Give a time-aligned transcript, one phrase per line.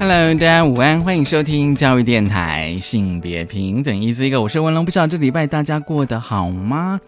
[0.00, 4.82] Hello，大家午安，欢迎收听教育电台性别平等 Easy Go，我是文龙。
[4.82, 6.98] 不知道这礼拜大家过得好吗？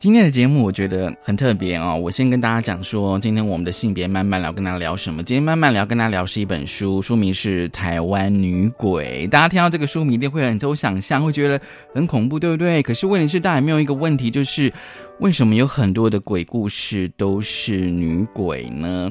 [0.00, 5.22] 今天的节目我觉得很特别哦，我先跟大家讲说，今天我们的性别慢慢聊，跟大家聊什么？
[5.22, 9.24] 今天慢慢聊，跟大家聊是一本书，书名是《台湾女鬼》。
[9.30, 11.60] 大家听到这个书名一定会很多想象，会觉得
[11.94, 12.82] 很恐怖，对不对？
[12.82, 14.72] 可是问题是，大家有没有一个问题，就是
[15.20, 19.08] 为什么有很多的鬼故事都是女鬼呢？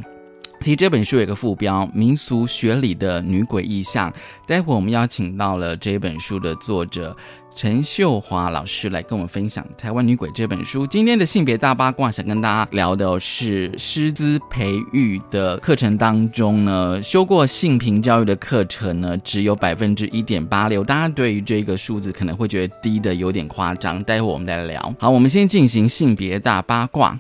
[0.60, 4.12] 其实这本书有个副标《民俗学里的女鬼意象》，
[4.46, 7.16] 待会我们邀请到了这本书的作者。
[7.56, 10.86] 陈秀华老师来跟我们分享《台湾女鬼》这本书。
[10.86, 20.84] 今天的性别大八卦，想跟大家聊的是师资培育的课程当中呢，修过性平教育的课程呢，只有百分之一点八六。
[20.84, 24.96] 大家对于这个数字可能会觉得低的有点夸张，待会我们再来聊。
[25.00, 27.20] 好，我们先进行性别大八卦。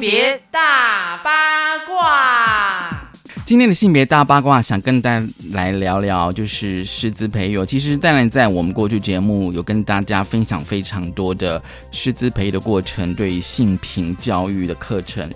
[0.00, 3.12] 别大八卦。
[3.44, 7.66] 今天的性别大八卦，想跟大家来聊聊，就是师资培育。
[7.66, 11.62] 其实，当然在我们过去节目有跟大家分享非常多的
[11.92, 15.30] 师资培育的过程，对于性平教育的课程，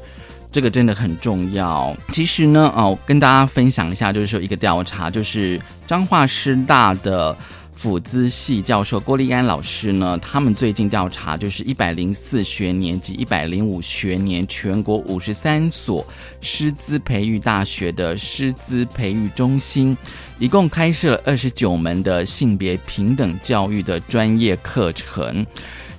[0.50, 1.94] 这个真的很重要。
[2.10, 7.36] 其实呢，哦，跟大家分享一下，就是说一个调查，就是彰化师大的。
[7.84, 16.02] 辅资系教授郭立安老师呢，他们最近调查，就是一百零四学年及一百零五学年全国五十三所
[16.40, 19.94] 师资培育大学的师资培育中心，
[20.38, 25.44] 一共开设了二十九门的性别平等教育的专业课程，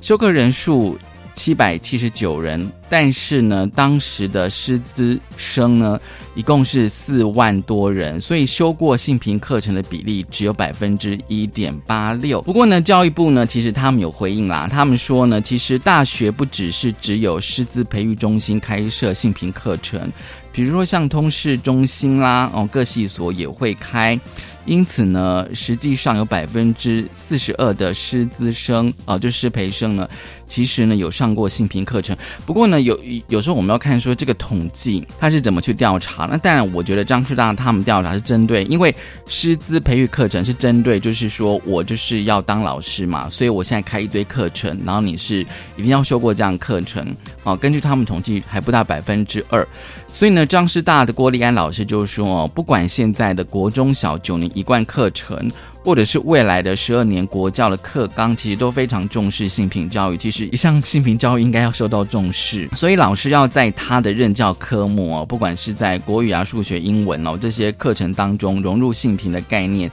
[0.01, 0.97] 修课人数。
[1.37, 5.99] 七百七十九人，但是呢，当时的师资生呢，
[6.35, 12.41] 一共是四万多人，所以修过性平课程的比例只有百分之一点八六。
[12.41, 20.12] 不过呢，教育部呢，其实他们有回应啦，他们说呢，其实大学不只是只有师资培育中心开设性平课程，
[20.51, 24.19] 比如说像通识中心啦，哦，各系所也会开。
[24.65, 30.09] 因此呢，实际上有百分之四十二的师资生啊，就师培生呢，
[30.47, 32.15] 其实呢有上过性平课程。
[32.45, 36.25] 不过呢，有有时候我们要看说这个统计它是怎么去调查。
[36.25, 38.93] 那当然，我觉得张师大他们调查是针对，因为
[39.27, 45.41] 师资培育课程是针对，就是说我就是要当老师嘛，所以我现在开一堆课程，然后你是
[45.77, 47.05] 一定要修过这样课程
[47.43, 47.55] 啊。
[47.55, 49.65] 根据他们统计，还不到百分之二。
[50.15, 55.51] 所以呢，张师大的郭立安老师就说，不管现在的国中小九年一贯课程，
[55.83, 60.17] 或者是未来的十二年国教的课纲，其实都非常重视性平教育。
[60.17, 69.91] 其实一项性平教育应该要受到重视， 所以老师要在他的任教科目哦，不管是在国语啊、数学、英文哦这些课程当中融入性平的概念，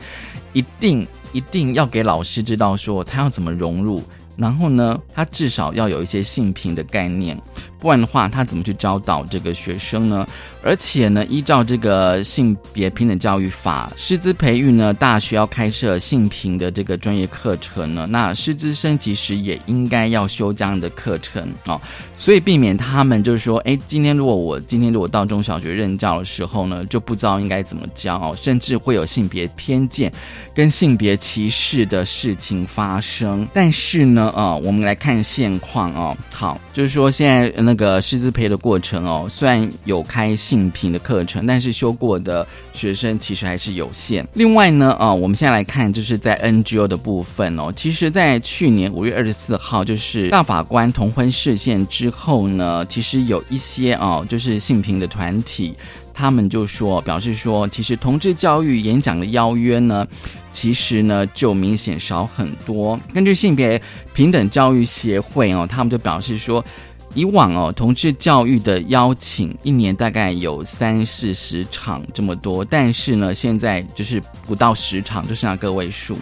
[0.53, 4.01] 一定一定要给老师知道说他要怎么融入。
[4.35, 7.37] 然后呢，他至少要有一些性平的概念，
[7.79, 10.27] 不然的话，他怎么去教导这个学生呢？
[10.65, 21.81] 而且呢，依照这个性别平等教育法，师资培育呢，大学要开设性平的这个专业课程呢，那师资生其实也应该要修这样的课程哦。
[22.17, 30.13] 所以避免他们就是说，哎，今天如果我今天如果到中小学任教的时候呢，就不知道应该怎么教哦，甚至会有性别偏见
[30.55, 33.49] 跟性别歧视的事情发生。
[33.53, 36.17] 但是呢，啊，我们来看现况哦。
[36.31, 40.33] 好，就是说现在那个师资培的过程哦，虽然有开。
[40.43, 44.27] 性平的课程，但是修过的学生其实还是有限。
[44.33, 47.73] 另外呢，啊，我们现在来看，就是在 NGO 的部分哦。
[47.77, 55.75] 其实，在去年五月二十四号，就是大法官同婚事件之后呢，其实有一些哦，就是性平的团体，
[56.13, 60.05] 他们就说表示说，其实同志教育演讲的邀约呢，
[60.51, 62.99] 其实呢就明显少很多。
[63.15, 63.81] 根据性别
[64.13, 66.65] 平等教育协会哦，他们就表示说。
[67.15, 76.17] 以往哦，同志教育的邀请一年大概有三四十场这么多，但是呢，现在就是不到十场，就剩下个位数。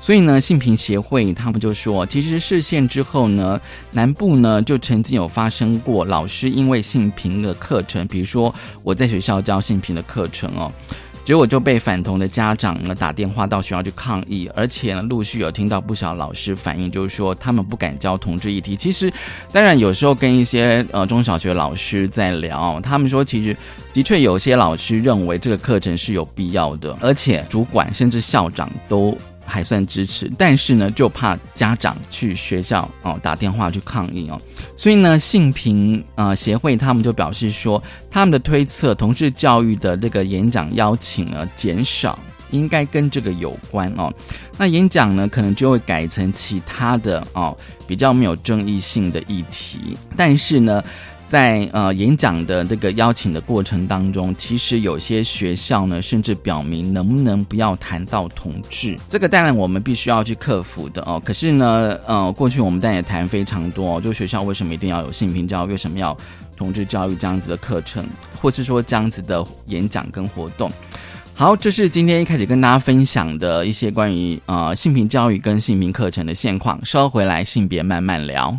[0.00, 3.60] 所以呢，性平协会他们就说，其实视线之后呢，
[3.92, 10.72] 南部呢就曾经有发生过老师因为性平的课程，比如说我在学校教性平的课程哦。
[11.30, 18.74] 结果就被反同的家长呢打电话到学校去抗议，而且呢陆续有听到不少老师反映，就是说他们不敢教同志议题。
[18.74, 19.12] 其实，
[19.52, 23.56] 当然有时候跟一些呃中小学老师在聊，他们说其实
[23.92, 29.16] 的确有些老师认为这个课程是有必要的，而且主管甚至校长都。
[29.50, 34.40] 还算支持，但是呢，就怕家长去学校哦打电话去抗议哦，
[34.76, 42.16] 所以呢，性平呃协会他们就表示说，他们的推测，同事教育的这个演讲邀请呢减少，
[42.52, 44.12] 应该跟这个有关哦。
[44.56, 47.56] 那演讲呢，可能就会改成其他的哦
[47.88, 50.82] 比较没有争议性的议题，但是呢。
[51.30, 61.22] 在呃演讲的这个邀请的过程当中，其实有些学校呢，甚至表明能不能不要谈到同志，这个当然我们必须要去克服的哦。
[61.24, 66.16] 可是呢，呃，过去我们当然也谈非常多，就学校为什么一定要有性平教育，为什么要
[66.56, 68.04] 同志教育这样子的课程，
[68.42, 70.68] 或是说这样子的演讲跟活动。
[71.36, 76.84] 好，这是今天一开始跟大家分享的一些关于呃性平教育跟性平课程的现况。
[76.84, 78.58] 稍回来，性别慢慢聊。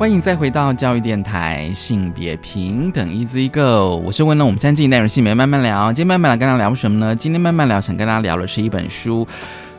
[0.00, 5.92] 欢迎再回到教育电台，性别平等，Easy Go，我是温乐，我们三季内容性别慢慢聊。
[5.92, 7.14] 今天慢慢来跟大家聊什么呢？
[7.14, 9.28] 今天慢慢聊，想跟大家聊的是一本书，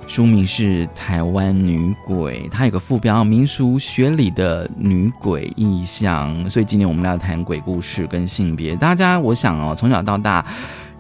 [0.06, 6.48] 书名是《台湾女鬼》，它有个副标：民俗学里的女鬼意象。
[6.48, 8.76] 所以今天我们要谈鬼故事跟性别。
[8.76, 10.46] 大家，我想哦，从小到大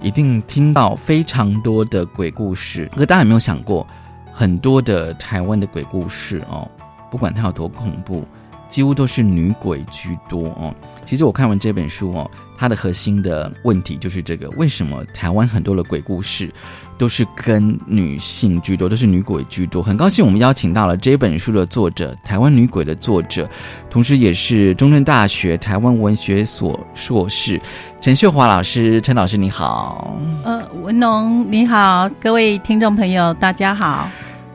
[0.01, 3.85] 一定听到非常多的鬼故事，可大家有没有想过？
[4.33, 6.68] 很多的台湾的鬼故事哦，
[7.11, 8.25] 不管它有多恐怖，
[8.71, 10.73] 几乎都是女鬼居多哦。
[11.06, 16.49] 其实我看完这本书哦，它的核心的问题就是这个：为什么台湾很多的鬼故事
[16.97, 19.83] 都是跟女性居多，都是女鬼居多？
[19.83, 23.49] 很高兴我们邀请到了这本书的作者，台湾女鬼的作者，
[23.90, 27.59] 同时也是中正大学台湾文学所硕士
[27.99, 29.01] 陈秀华老师。
[29.01, 34.07] 陈老师你好，呃，文龙你好，各位听众朋友大家好。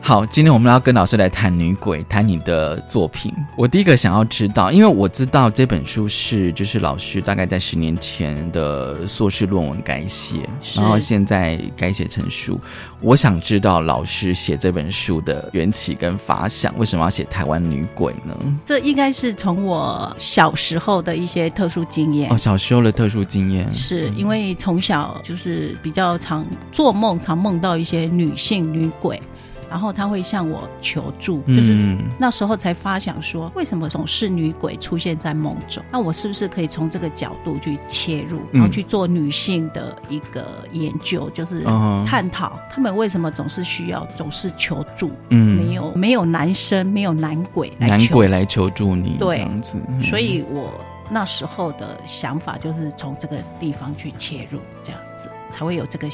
[0.07, 3.29] 好，今天我们要跟老师来谈女鬼，谈你的作品。
[3.57, 10.47] 我第一个想要知道，因为我知道这本书是就是老师大概在十年前的硕士论文改写，
[10.77, 12.57] 然后现在改写成书。
[13.01, 18.33] 我想知道老师写这本书的缘起跟发想，为什么要写台湾女鬼呢？
[18.63, 29.21] 这应该是从我小时候的一些特殊经验哦，小时候的特殊经验，是因为从小就是比较常做梦，常梦到一些女性女鬼。
[29.69, 31.55] 然后他会向我求助，嗯。
[31.55, 35.83] 就是那时候才发想说，为什么总是女鬼出现在梦中？
[35.91, 38.59] 那我是不是可以从这个角度去切入，嗯。
[38.59, 41.63] 然后去做女性的一个研究，就是
[42.05, 45.57] 探讨他们为什么总是需要总是求助，嗯。
[45.57, 49.37] 没有没有男生，没有男鬼来男求鬼来求助你，对。
[49.37, 50.01] 这样子，嗯。
[50.03, 50.73] 所以我
[51.09, 56.07] 那时候的想法就是从这个地方去切入，这样子才会有这个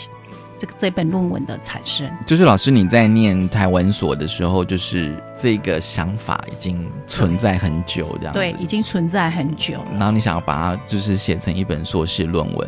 [0.63, 2.09] 这个这本论文的产生。
[2.25, 9.87] 就是老师你在念台文所的时候，就是这个想法已经存在很久，这样子对，已经存在很久了。
[9.95, 12.65] 然后你想要把它就是写成一本硕士论文，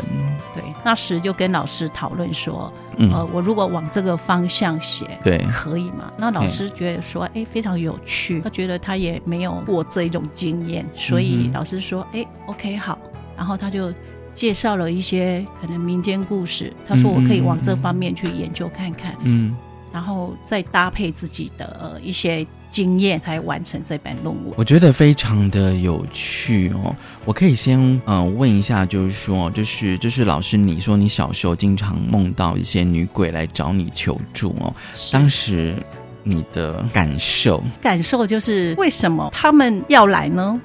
[0.53, 6.11] 对，那时就跟老师讨论说，嗯，呃，我如果往这个方向写，对可以吗？
[6.17, 12.99] 那老师觉得说，哎、非常有趣，他觉得他也没有过这一种经验，所以老师说，哎、o k 好，
[13.37, 13.93] 然后他就。
[14.35, 19.55] 介绍了一些可能民间故事，他说我可以往这方面去研究看看，嗯，
[19.91, 24.53] 然后再搭配自己的、呃、一些经验，才完成这本论文。
[24.57, 26.93] 我觉得非常的有趣哦。
[27.23, 34.75] 我可以先嗯、呃问一下，就是说，就是就是老师，你说你小时候经常梦到一些女鬼来找你求助哦，
[35.13, 35.75] 当时
[36.23, 40.61] 你的感受，感受就是为什么他们要来呢？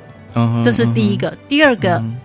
[0.64, 1.36] 这是第一，个。
[1.48, 2.16] 第二个，嗯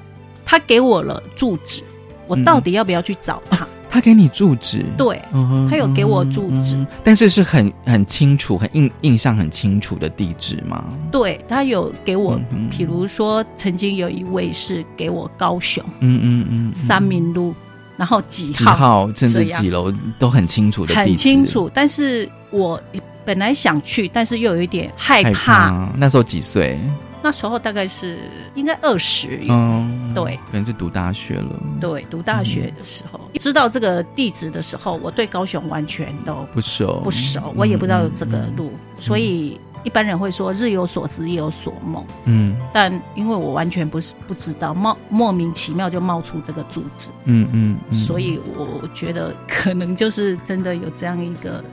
[0.46, 1.82] 他给我了住址，
[2.28, 3.68] 我到底要不要去找他？
[3.90, 10.84] 他给你住址，对，嗯他有给我住址但是是很很清楚、很印印象很清楚的地址吗？
[11.14, 12.38] 对他有给我
[12.70, 17.56] 比如说曾经有一位是给我高雄嗯嗯嗯，嗯三民路，
[17.96, 21.72] 然后几号几号，甚至几楼都很清楚的地址，很清楚。
[21.74, 22.78] 但是我
[23.24, 25.24] 本来想去，但是又有一点害。
[25.32, 25.90] 怕。
[25.96, 26.78] 那时候几岁？
[27.26, 28.20] 那时候大概是
[28.54, 42.06] 应该二十、嗯，对，可能是读大学了，对，读大学的时候，知道这个地址的时候，我对高雄完全都不熟，不熟，我也不知道有这个嗯路，所以一般人会说日有所思，夜有所梦。
[42.26, 42.56] 嗯。
[42.72, 51.64] 但因为我完全不是不知道，冒莫名其妙就冒出这个住址，嗯嗯嗯，所以我觉得可能就是真的有这样一个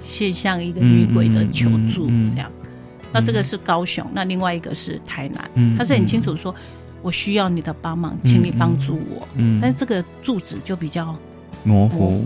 [0.00, 2.32] 现象，一个嗯女鬼的求助嗯嗯嗯。
[2.34, 2.50] 这样。
[3.12, 6.54] 那这个是高雄，那另外一个是台南，嗯他是很清楚说，
[7.02, 9.26] 我需要你的帮忙，请你帮助我。
[9.34, 11.16] 嗯，但是这个住址就比较
[11.64, 12.24] 模糊模糊，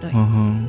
[0.00, 0.68] 对嗯。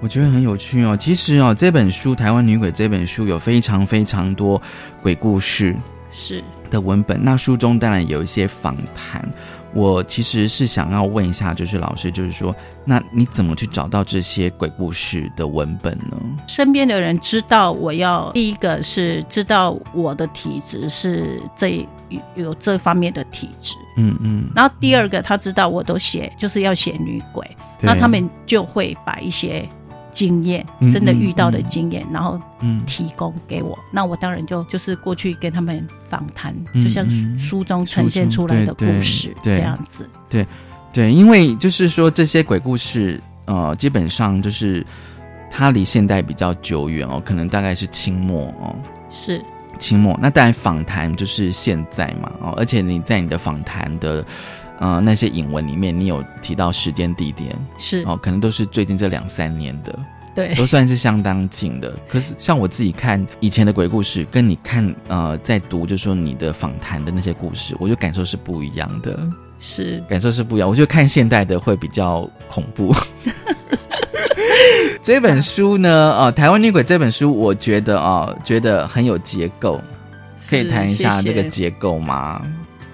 [0.00, 0.94] 我觉得很有趣哦。
[0.94, 4.60] 其实哦，这本书《台湾女鬼》这本书有非常非常多
[5.00, 5.74] 鬼故事
[6.10, 7.18] 是的文本。
[7.24, 9.26] 那书中当然有一些访谈。
[9.74, 12.54] 我其实是想要问一下，就是老师，就是说，
[12.84, 16.16] 那你怎么去找到这些鬼故事的文本呢？
[16.46, 27.44] 身边的人知道我要第一个是知道我的体质是这有有这方面的体质，嗯嗯，然后第二个他知道我都写就是要写女鬼，
[27.80, 29.68] 那他们就会把一些
[30.14, 32.82] 经验嗯真的遇到的经验，然后嗯。
[32.86, 37.36] 提供给我，那我当然就就是过去跟他们访谈，嗯就像嗯。
[37.38, 40.08] 书书中呈现出来的故事这样子。
[40.28, 40.46] 对
[40.92, 44.86] 对，因为就是说这些鬼故事，呃，基本上就是
[45.50, 48.76] 它离现代比较久远哦，可能大概是清末哦，
[49.10, 49.42] 是。
[49.80, 50.16] 清末。
[50.22, 54.24] 那当然访谈就是现在嘛哦，而且你在你的访谈的
[54.80, 59.98] 呃那些引文里面，你有提到时间地点是，哦，可能都是最近这两三年的，
[60.34, 61.92] 对都算是相当近的。
[62.08, 69.18] 可是像我自己看以前的鬼故事，跟你看呃在读，就说你的访谈的那些故事，我就感受是不一样的。
[69.60, 70.68] 是感受是不一样。
[70.68, 72.94] 我觉得看现代的会比较恐怖。
[75.02, 79.80] 这本书呢，呃，《台湾女鬼》这本书，我觉得啊、觉得很有结构，
[80.48, 82.42] 可以是谈一下这个结构吗？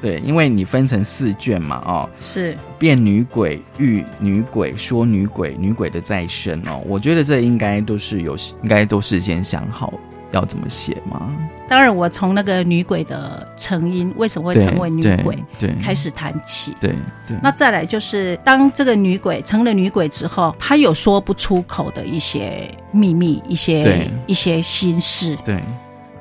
[0.00, 2.56] 对，因为你分成四卷嘛，哦，是。
[2.78, 9.92] 变女鬼、遇女鬼、说女鬼、女鬼的再生哦，我觉得这应该都是有，应该都事先想好
[10.32, 11.30] 要怎么写嘛。
[11.68, 16.74] 当然，我从那个女鬼的成因，为什么会成为女鬼对，开始谈起。
[16.80, 16.94] 对
[17.26, 25.36] 对，那再来就是，当这个女鬼成了女鬼之后，她有说不出口的一些秘密、一些一些心事。
[25.44, 25.60] 对。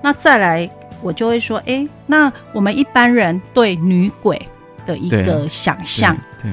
[0.01, 0.69] 那再来，
[1.01, 4.39] 我就会说，哎，那我们一般人对女鬼
[4.85, 6.51] 的一个想象对，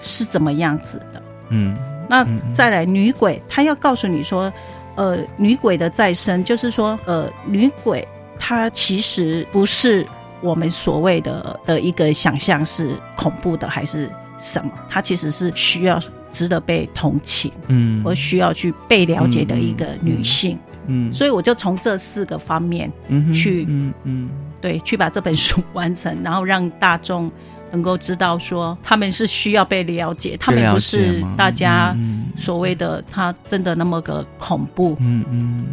[0.00, 1.22] 是怎么样子的？
[1.50, 1.76] 嗯
[2.08, 4.52] 那再来，女鬼她要告诉你说，
[4.94, 8.06] 呃，女鬼的再生，就是说，呃，女鬼
[8.38, 10.06] 她其实不是
[10.40, 16.00] 我们所谓的的一个想象是恐怖的还是什么，她其实是需要
[16.30, 20.56] 值得被同情，嗯，或需要去被了解的一个女性。
[20.56, 20.65] 嗯
[21.12, 24.30] 所以我就从这四个方面，嗯去嗯嗯。
[24.60, 27.30] 对，去把这本书完成，然后让大众
[27.70, 31.94] 能够知道说，他们是需要被了解，他们不是大家。
[31.96, 35.66] 嗯所谓的他真的那么个恐怖，嗯嗯。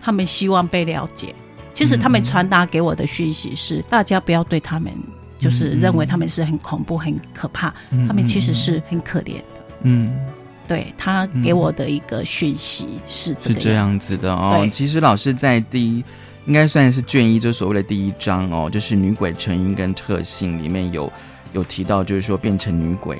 [0.00, 1.32] 他们希望被了解。
[1.72, 4.92] 其实他们传达给我的讯息是，大家不要对他们
[5.38, 9.60] 就是认为他们是很恐怖、很可怕，嗯他们其实是很可怜的。
[9.82, 10.12] 嗯，
[10.72, 14.66] 对他给我的一个讯息是这个是这样子的哦。
[14.72, 16.02] 其实老师在第一。
[16.44, 21.08] 应该算是卷一，就所谓的第一章哦，就是女鬼成因跟特性里面有
[21.52, 23.16] 有提到，就是说变成女鬼，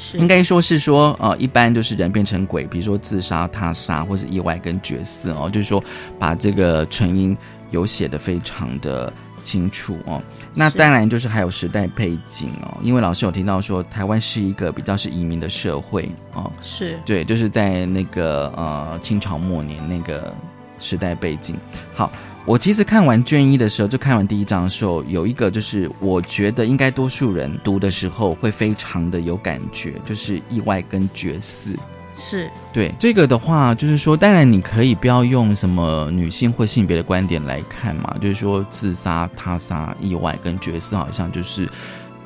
[0.00, 5.84] 是应该说是说，呃，一般就是人变成鬼，比如说自杀、他杀或是意外跟绝嗣哦，就是说
[6.18, 7.36] 把这个成因
[7.72, 9.12] 有写的非常的
[9.44, 10.22] 清楚哦。
[10.58, 20.34] 那是当然就是还有时代背景哦，因为老师有提到说，台湾是一个比较是移民的社会哦，是对，就是在那个呃清朝末年那个
[20.78, 21.54] 时代背景。
[21.94, 22.10] 好，
[22.46, 31.76] 我其实看完卷一的时候，就看完第一章的时候，有一个就是我觉得应该多数人读的时候会非常的有感觉，就是意外跟绝嗣。
[32.16, 41.68] 是对这个的话，就是说，当然你可以不要用什么女性或性别的观点来看嘛，就是说自杀、他杀、意外跟角色好像就是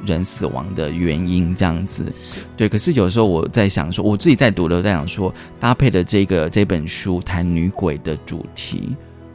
[0.07, 2.05] 人死亡的原因这样子。
[2.57, 8.95] 对，可是有时候我在想说，我自己在读的在想说，搭配的这个这本书谈女鬼的主题，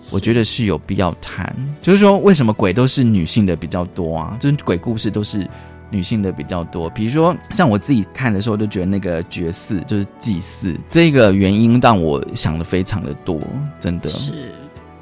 [0.09, 1.53] 我觉得是有必要谈。
[1.81, 4.37] 就是说，为什么鬼都是女性的比较多啊？
[4.39, 5.45] 就是鬼故事都是
[5.89, 6.89] 女性的比较多。
[6.89, 13.39] 比如说，像我自己看的时候，就觉得那个绝嗣就是祭祀这个原因让我想的非常的多，
[13.79, 14.09] 真的。
[14.09, 14.53] 是，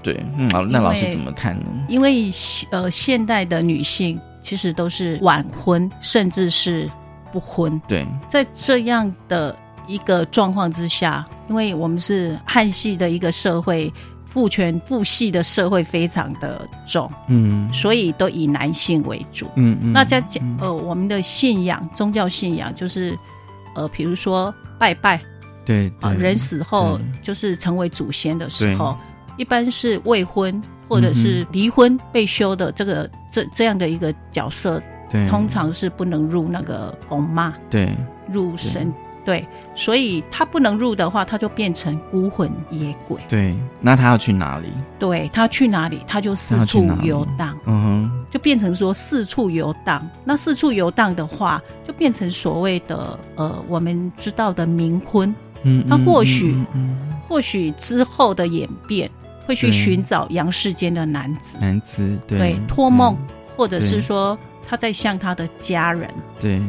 [0.02, 1.66] 对，嗯，好，那老师怎么看呢？
[1.88, 2.30] 因为
[2.72, 6.90] 呃，现代的女性其实都是晚婚，甚至是
[7.32, 7.82] 不婚。
[7.88, 9.56] 对，在这样的
[9.88, 13.92] 一个状况之下，因为我们是汉系的一个社会，
[14.34, 17.72] 父权父系的社会非常的重，嗯。
[17.72, 19.46] 所以都以男性为主。
[19.56, 23.16] 嗯嗯，那在讲呃，我们的信仰，宗教信仰就是
[23.76, 25.22] 呃，比如说拜拜
[25.64, 28.98] 对啊，对人死后就是成为祖先的时候，
[29.38, 30.60] 一般是未婚
[30.90, 35.30] 或者是离婚被休的这个这这样的一个角色，对。
[35.30, 37.96] 通常是不能入那个公妈对。
[38.32, 38.92] 入神。
[39.26, 43.22] 对，所以他不能入的话，他就变成孤魂野鬼。
[43.30, 44.68] 对，那他要去哪里？
[45.00, 50.06] 对他去哪里，他就四处游荡，嗯哼，就变成说四处游荡。
[50.26, 55.34] 那四处游荡的话，就变成所谓的呃，我们知道的冥婚。
[55.64, 59.10] 嗯，他嗯或许嗯嗯嗯或许之后的演变，
[59.46, 63.18] 会去对寻找阳世间的男子，男子对对，托梦，
[63.56, 66.10] 或者是说他在向他的家人，
[66.40, 66.62] 对，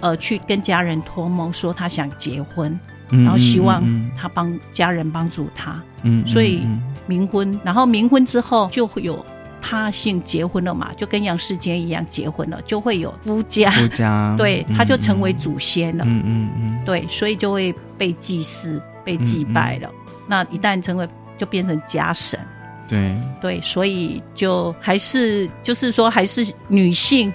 [0.00, 2.78] 呃，去跟家人托梦说他想结婚，
[3.10, 5.80] 嗯然后希望嗯他帮家人帮助他
[6.26, 9.24] 所以嗯冥婚，然后冥婚之后就会有
[9.60, 19.90] 他姓结婚了嘛，就跟杨世间一样结婚了，就会有夫家，夫家 对，他就成为嗯祖先了，嗯嗯嗯，对，所以就会被祭祀、被祭拜了。
[20.28, 22.38] 那一旦成为，就变成家神。
[22.88, 27.32] 对，对，所以就还是就是说，还是女性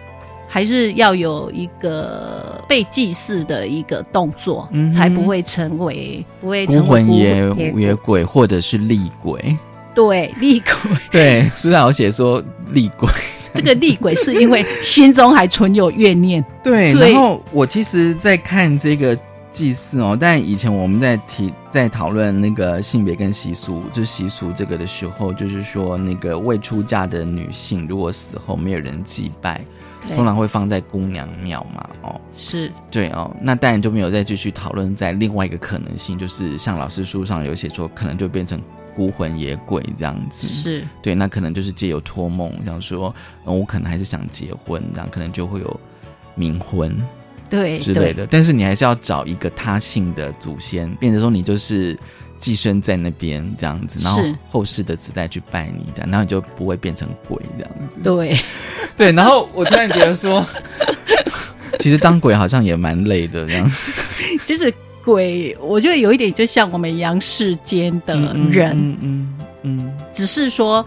[0.53, 9.57] 还是要有一个被祭祀的一个动作，嗯才不会成为不会成为孤魂野野野鬼或者是厉鬼，
[9.95, 10.73] 对厉鬼。
[11.11, 12.39] 对，书上有写说
[12.69, 13.09] 厉鬼，
[13.55, 17.11] 这个厉鬼是因为心中还存有怨念， 对，对。
[17.11, 19.17] 然后我其实，在看这个
[19.51, 29.65] 祭祀哦，但以前我们在提在讨论那个性别跟习俗，就习俗这个的时候，就是说那个未出嫁的女性，如果死后没有人祭拜，对
[30.15, 32.71] 通常会放在姑娘庙嘛，哦，是。
[32.91, 38.61] 对哦，那当然就没有再继续讨论在另外一个可能性，就是像老师书上有写说，可能就变成
[38.95, 43.13] 孤魂野鬼这样子，是，对，那可能就是借由托梦，想说，
[43.45, 45.79] 嗯，我可能还是想结婚，这样可能就会有
[46.37, 46.95] 冥婚
[47.49, 48.27] 对对之类的。
[48.27, 51.97] 但是你还是要找一个他姓的祖先，变成说你就是
[52.43, 57.95] 寄生在那边这样子，然后是后世的子代去拜你这样，然后你就不会变成鬼这样子。
[58.03, 58.37] 对，
[58.97, 60.45] 对，然后我突然觉得说，
[61.79, 63.71] 其实当鬼好像也蛮累的这样。
[64.45, 64.73] 就是
[65.05, 68.13] 鬼，我觉得有一点就像我们阳世间的
[68.51, 70.85] 人，嗯嗯嗯只是说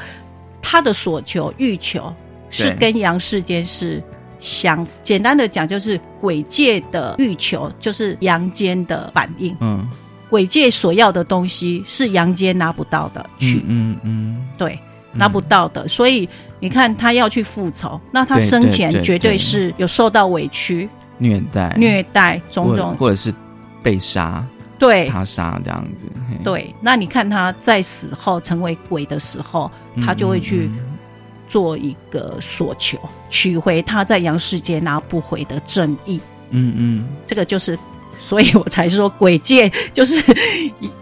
[0.61, 2.15] 他的所求欲求
[2.51, 4.03] 是跟阳世间是
[4.41, 9.89] 相，简单的讲就是鬼界的欲求就是阳间的反应，嗯
[10.29, 14.79] 鬼界所要的东西是阳间拿不到的去，嗯嗯对。
[15.19, 16.29] 拿不到的，所以
[16.61, 20.87] 你看他要去复仇，那他生前绝对对是有受到委屈、
[21.17, 23.33] 虐待虐待种种，或者是
[23.83, 24.45] 被杀
[24.79, 26.07] 对他杀这样子。
[26.45, 26.71] 对。
[26.83, 29.71] 那你看他在死后成为鬼的时候，
[30.05, 30.99] 他就会去嗯
[31.49, 32.99] 做一个所求，
[33.31, 36.21] 取回他在阳世间拿不回的正义。
[36.51, 37.79] 嗯嗯这个就是
[38.27, 40.21] 所以我才说鬼界就是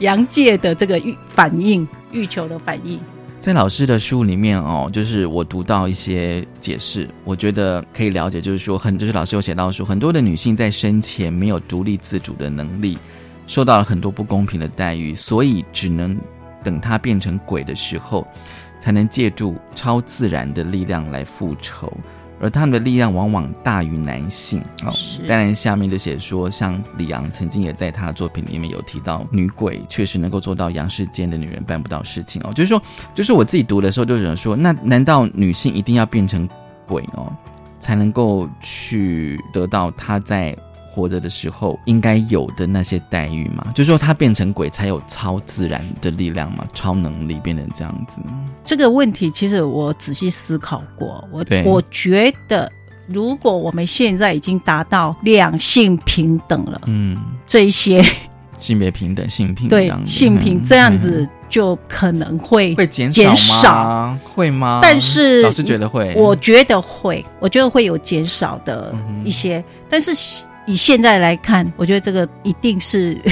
[0.01, 3.01] 阳界的这个欲反应，欲求的反应。
[3.41, 12.99] 在老师的书里面哦，就是我读到一些解释，我觉得可以了解，就是说很就是老师有写到说，很多的女性在生前没有独立自主的能力，
[13.47, 16.15] 受到了很多不公平的待遇，所以只能
[16.63, 18.27] 等她变成鬼的时候，
[18.79, 21.91] 才能借助超自然的力量来复仇。
[22.45, 24.93] 而他们的力量往往大于男性哦。
[25.27, 32.53] 当然，下面就写说，像李昂曾经也在他的作品里面有提到，女鬼确实能够做到阳世间的女人办不到事情哦。
[32.53, 32.83] 就是说，
[33.15, 36.47] 就是我自己读的时候，就有人说，那难道女性一定要变成
[36.87, 37.33] 鬼哦，
[37.81, 40.55] 才能够去得到她在？
[40.95, 48.21] 活着的时候应该有的那些待遇嘛，就是说他变成鬼才有超自然的力量嘛，超能力变成这样子。
[48.63, 52.71] 这个问题其实我仔细思考过，我我觉得
[53.09, 58.05] 如果我们现在已经达到两性平等了，嗯，这一些
[58.57, 64.79] 性别平等、性平 对性平这样子就可能会会减少会吗？
[64.81, 70.13] 但是老师觉得会，我觉得会，我觉得会有减少的一些，但是。
[70.67, 73.17] 以现在来看，我觉得这个一定是。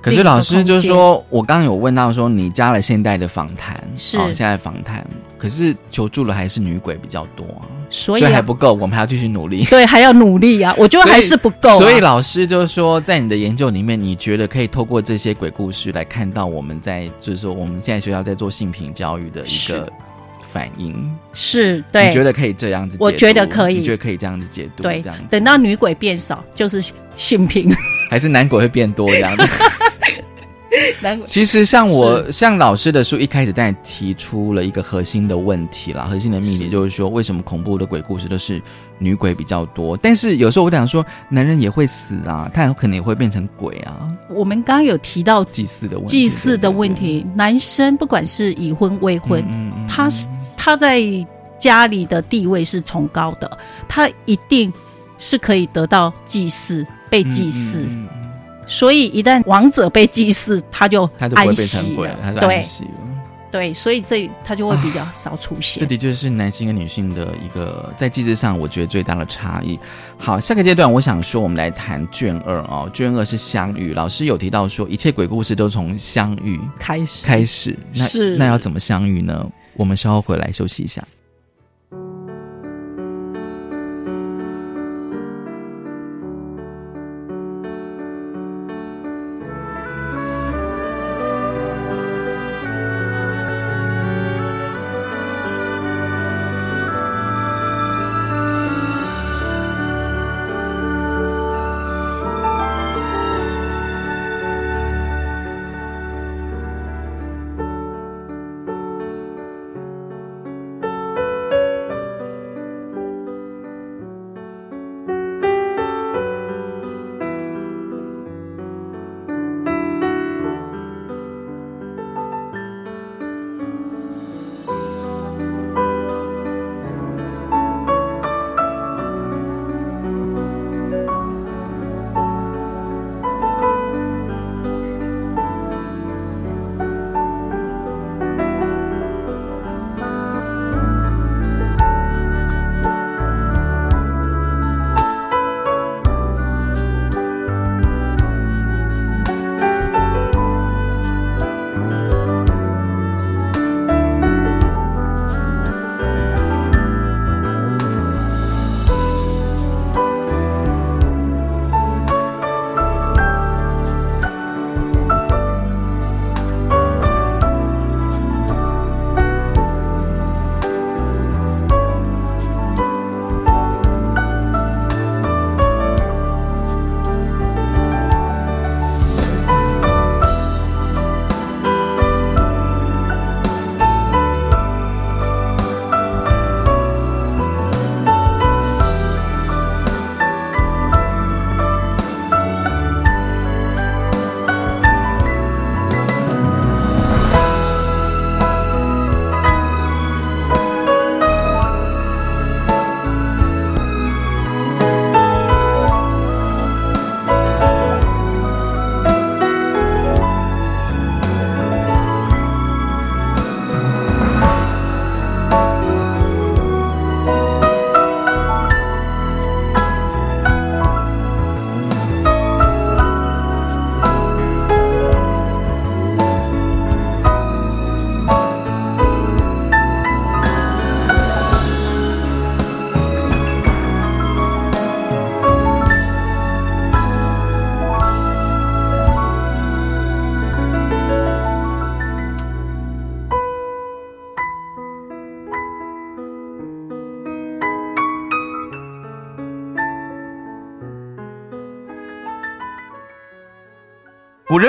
[0.00, 5.04] 可是老师就是说，我刚刚有问到说，你加了现代的访谈，是现在访谈，
[5.36, 7.44] 可是求助的还是女鬼比较多，
[7.90, 9.64] 所以还不够，我们还要继续努力。
[9.68, 10.72] 对，还要努力啊！
[10.78, 11.68] 我觉得还是不够。
[11.76, 19.92] 所以老师就是说，在你的研究里面，你觉得可以透过这些鬼故事来看到我们在，就是说我们现在学校在做性平教育的一个。
[20.52, 20.94] 反应
[21.32, 22.96] 是对，你觉得可以这样子？
[23.00, 24.82] 我觉得可以，你觉得可以这样子解读？
[24.82, 26.82] 对，这样等到女鬼变少，就是
[27.16, 27.70] 性平，
[28.10, 29.44] 还是男鬼会变多这样子？
[31.00, 38.60] 男其实像我像老师的书一开始在提出了一个核心的问题啦，核心的秘密就是说，为什么恐怖的鬼故事都是
[38.98, 39.96] 女鬼比较多？
[39.96, 44.06] 但是有时候我想说，男人也会死啊，他有可能也会变成鬼啊。
[44.28, 49.42] 我们刚刚有提到祭祀的问题祭祀的问题，男生不管是已婚未婚，
[49.88, 50.26] 他是。
[50.26, 50.35] 他
[50.74, 51.02] 在
[51.58, 54.72] 家里的地位是崇高的，他一定
[55.18, 57.84] 是可以得到祭祀、被祭祀。
[58.66, 62.90] 所以一旦王者被祭祀，他就他就安息了，他就安息了。
[63.48, 65.80] 对，所以这他就会比较少出现。
[65.80, 69.78] 这的确是男性跟女性的一个在祭祀上，我觉得最大的差异。
[70.18, 72.90] 好，下个阶段我想说，我们来谈卷二哦。
[72.92, 77.24] 卷二是相遇，老师有提到说，一切鬼故事都从相遇开始。
[77.24, 79.48] 开始，那那要怎么相遇呢？
[79.76, 81.06] 我们稍后回来休息一下。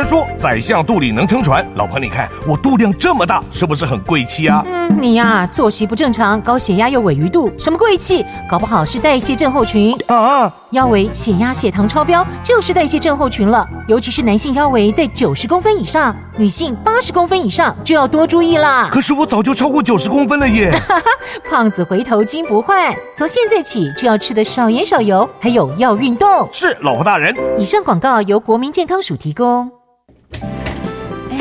[0.08, 4.64] 说宰相肚里能撑船，老婆你看我肚量这么大，是不是很贵气啊？
[4.66, 8.26] 嗯，你呀作息不正常，高血压又尾鱼肚，什么贵气？
[8.50, 10.50] 搞不好是代谢症候群啊！
[10.72, 18.88] 腰围、血压、血糖超标就是代谢症候群了，尤其是男性腰围在九十公分以上，女性八十公分以上就要多注意啦。
[18.90, 20.72] 可是我早就超过九十公分了耶！
[21.52, 26.48] 胖子回头金不换，从现在起就要吃的少盐少油，还有要运动。
[26.50, 27.36] 是老婆大人。
[27.58, 29.70] 以上广告由国民健康署提供。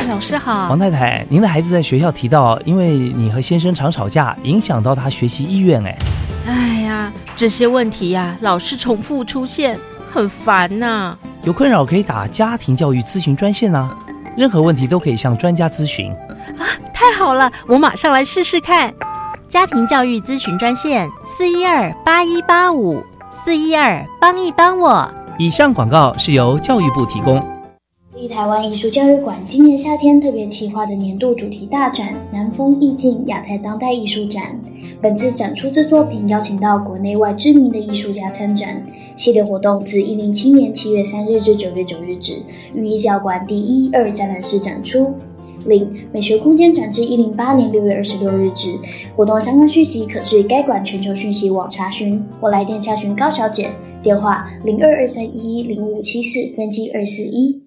[0.07, 5.85] 哎，老师好，王太太，您的孩子在学校提到，因为你和先生常吵架，影响到他学习意愿。
[5.85, 5.97] 哎，
[6.47, 9.77] 哎呀，这些问题呀，老是重复出现，
[10.09, 11.17] 很烦呐。
[11.43, 13.93] 有困扰可以打家庭教育咨询专线啊，
[14.37, 16.09] 任何问题都可以向专家咨询。
[16.57, 18.93] 啊，太好了，我马上来试试看。
[19.49, 23.03] 家庭教育咨询专线：四一二八一八五
[23.43, 25.13] 四一二，帮一帮我。
[25.37, 27.45] 以上广告是由教育部提供。
[28.19, 34.59] 立台湾艺术教育馆今年夏天特别企划的年度主题大展“南风意境亚太当代艺术展”，
[34.99, 38.83] 本次展出之作品邀请到国内外知名的艺术家参展。
[39.15, 42.41] 系列活动自一零七年七月三日至九月九日止，
[42.73, 45.13] 于艺教馆第一、二展览室展出。
[45.67, 48.75] 另美学空间展至一零八年六月二十六日止。
[49.15, 53.69] 活动相关讯息可至该馆全球讯息网查询，或来电查询高小姐，
[54.01, 57.66] 电话零二二三一零五七四分机二四一。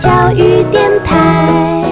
[0.00, 1.84] 教育电台。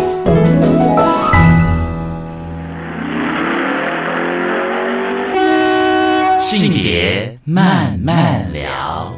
[6.40, 9.12] 性别慢慢聊，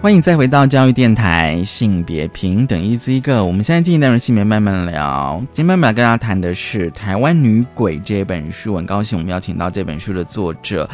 [0.00, 3.44] 欢迎再回到教育电台，性别平等一字一个。
[3.44, 5.38] 我们现在进行的是性别慢慢聊。
[5.52, 10.88] 今天慢慢跟大家谈的是《台湾女鬼》这本书，很高兴我们邀请到这本书的作者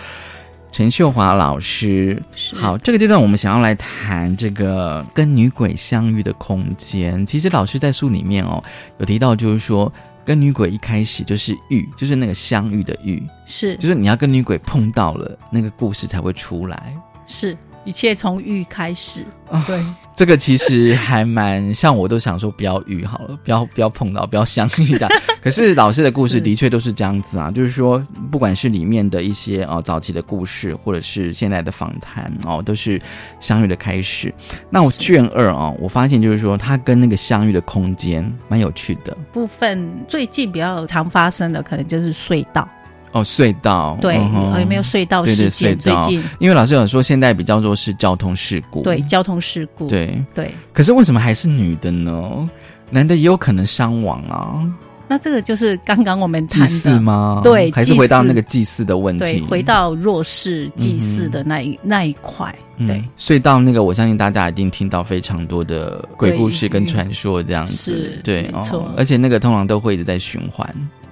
[0.77, 2.23] 陈秀华老师。
[2.55, 7.25] 好，这个阶段我们想要来谈这个跟女鬼相遇的空间。
[7.25, 8.63] 其实老师在书里面哦
[8.99, 9.91] 有提到，就是说。
[10.23, 16.93] 跟女鬼一开始就是遇，就是那个相遇的遇，是，就是你要跟女鬼碰到了，那个故事才会出来。
[17.29, 19.25] 是，一切从遇开始。
[19.69, 19.81] 对，
[20.17, 25.09] 这个其实还蛮像，我都想说不要遇好了，不要不要碰到，不要相遇的。
[25.47, 33.01] 可是老师的故事的确都是这样子啊，就是说，不管是里面的一些哦早期的故事，或者是现在的访谈哦，都是
[33.39, 34.35] 相遇的开始。
[34.69, 39.17] 那我卷二啊，我发现就是说，它跟那个相遇的空间蛮有趣的。
[39.33, 42.69] 部分最近比较常发生的，可能就是隧道。
[43.13, 45.79] 哦，隧道对，有没有隧道事件？
[45.79, 50.53] 最近，因为老师有说，现在比较多是交通事故，对，交通事故，对对。
[50.73, 52.51] 可是为什么还是女的呢？
[52.91, 54.61] 男的也有可能伤亡啊。
[55.09, 57.41] 那这个就是刚刚我们祭祀吗？
[57.45, 62.55] 对，还是回到那个祭祀的问题，回到弱势祭祀的那一那一块。
[62.79, 68.93] 对，隧道那个，我相信大家一定听到非常多的鬼故事跟传说这样子，对，没错。
[68.99, 70.69] 而且那个通常都会一直在循环。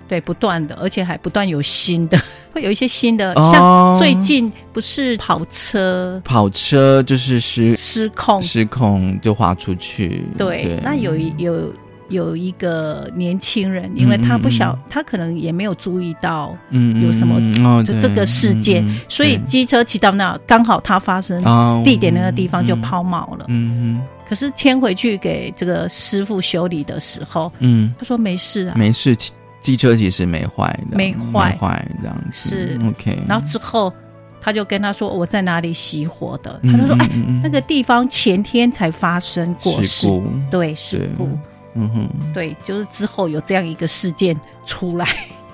[0.07, 2.21] 对，不断的，而且还不断有新的，
[2.53, 10.23] 会有一些新的，像最近不是跑车，跑车就是失失控，失控就滑出去。
[10.37, 11.73] 对，那有有
[12.15, 21.43] 有一个年轻人，因为他不晓，他可能也没有注意到，嗯，有什么哦就这个事件，所以机车骑到那，刚好他发生
[21.85, 23.45] 地点那个地方就抛锚了。
[23.49, 29.15] 嗯嗯可是牵回去给这个师傅修理的时候，嗯，他说没事啊，没事。
[29.61, 31.57] 机车其实没坏的，没坏。
[31.59, 32.51] 坏这样子。
[32.51, 32.81] 是。
[32.87, 33.23] OK。
[33.27, 33.91] 然后之后
[34.39, 37.09] 他就跟他说：“我在哪里熄火的？”他就说：“哎，
[37.43, 40.07] 那个地方前天才发生过事。
[40.07, 41.31] 故，对事故，
[41.75, 45.07] 嗯哼，对，就是之后有这样一个事件出来，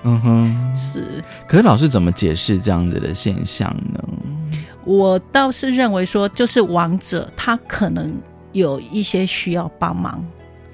[0.03, 1.23] 嗯哼， 是。
[1.47, 4.03] 可是老师怎么解释这样子的现象呢？
[4.83, 8.11] 我倒是认为说，就是王者他可能
[8.51, 10.23] 有一些需要帮忙。”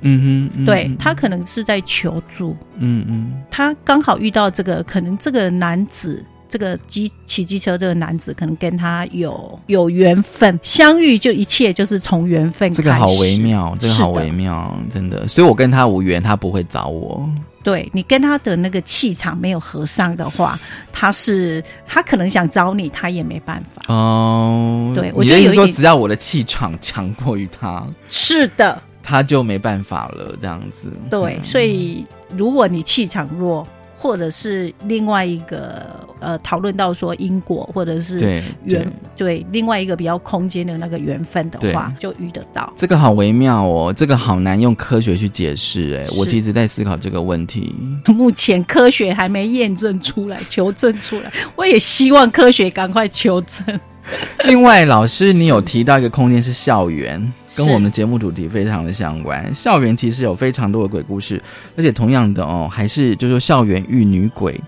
[0.02, 12.72] 嗯哼，对他可能是在求助，嗯嗯，他刚好遇到这个，可能这个男子，这个机骑机车这个男子，可能跟他有有缘分，相遇就一切就是从缘分。
[12.74, 15.28] 这个好微妙，这个好微妙，真的。
[15.28, 17.30] 所以我跟他无缘，他不会找我。
[17.64, 20.58] 对你跟他的那个气场没有合上的话，
[20.94, 23.94] 他是他可能想找你，他也没办法。
[23.94, 30.90] 哦，对我觉得有一点只要我的气场强过于他，是的，他就没办法了，这样子。
[31.10, 32.06] 对，所以
[32.38, 42.72] 如果你气场弱，或者是另外一个呃讨论到说因果或者是对缘对另外一个比较空间的那个缘分的话，就遇得到。
[42.76, 45.98] 这个好微妙哦，这个好难用科学去解释。
[45.98, 47.74] 哎，我其实在思考这个问题。
[48.06, 53.80] 目前科学还没验证出来、求证出来，我也希望科学赶快求证。
[54.46, 57.22] 另外，老师，你有提到一个空间是校园，
[57.56, 59.54] 跟我们的节目主题非常的相关。
[59.54, 61.42] 校园其实有非常多的鬼故事，
[61.76, 64.60] 而且同样的哦，还是就是说校园遇女鬼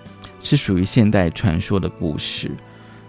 [0.41, 2.52] 是属于现代传说的故事。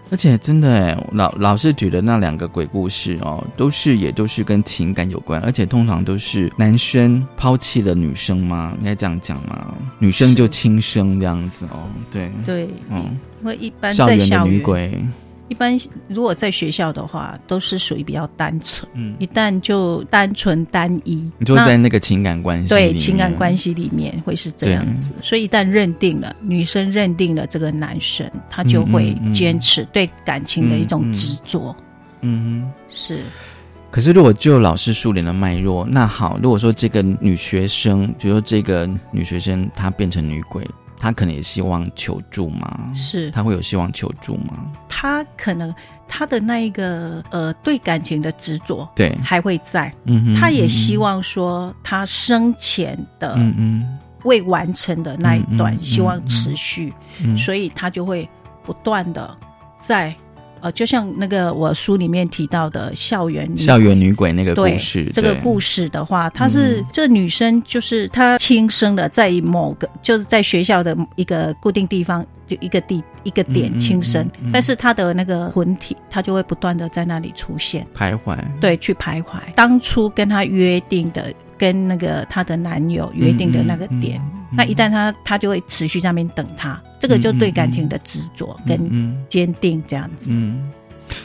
[0.09, 8.73] 而且真的哎，老老师举的那两个鬼故事哦，都是也都是跟情感有关，而且通常都是男生抛弃了女生吗？
[8.79, 9.73] 应该这样讲吗？
[9.99, 15.01] 女生就轻生这样子哦，对，对，嗯，因为一般校园的女鬼，
[15.51, 18.89] 一般如果在学校的话，都是属于比较单纯。
[18.93, 31.75] 嗯，一旦就单纯单一，你就在那个情感关系对情感关系里面会是这样子，所以一旦认定了女生认定了这个男生，他就会坚持对感情的一种执着。
[32.21, 32.71] 嗯哼。
[32.89, 33.21] 是。
[33.89, 40.65] 可是，如果就老师树林的脉络，那好，如果说这个女学生，比如说这个女学生她变成女鬼，
[41.01, 42.91] 她可能也希望求助吗？
[42.93, 44.53] 是，他会有希望求助吗？
[44.87, 45.73] 他可能
[46.07, 49.91] 他的那一个呃对感情的执着，对还会在。
[50.05, 58.29] 嗯哼他也希望说他生前的嗯嗯未完成的那一段，希望嗯持续，嗯所以他就会
[58.63, 59.35] 不断的
[59.79, 60.15] 在
[60.61, 66.85] 呃，就像那个我书里面提到的校园女校园女鬼那个故事，这个故事的话，她是、嗯。
[66.91, 74.49] 这女生就是她轻生的，在某个就是在学校的一个固定地方，就一个地一个点轻生，嗯嗯。
[74.53, 79.39] 但是她的那个魂体，她就会不断的在那里出现，徘徊，对，去徘徊。
[79.55, 84.19] 当初跟她约定的，跟那个她的男友约定的那个点，
[84.51, 90.31] 那一旦她她就会持续在那边等他，这个就对感情的执着跟嗯坚定这样子。
[90.33, 90.71] 嗯。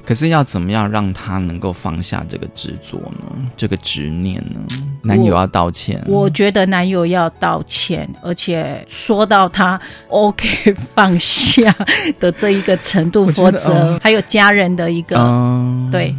[0.05, 3.49] 可是要怎么样让他能够放下这个执着呢？
[3.57, 4.61] 这个执念呢？
[5.01, 11.72] 男友要道歉，我觉得男友要道歉，而且说到他 OK 放下
[12.18, 16.12] 的这一个程度，我觉得否则、哦还有家人的一个、嗯对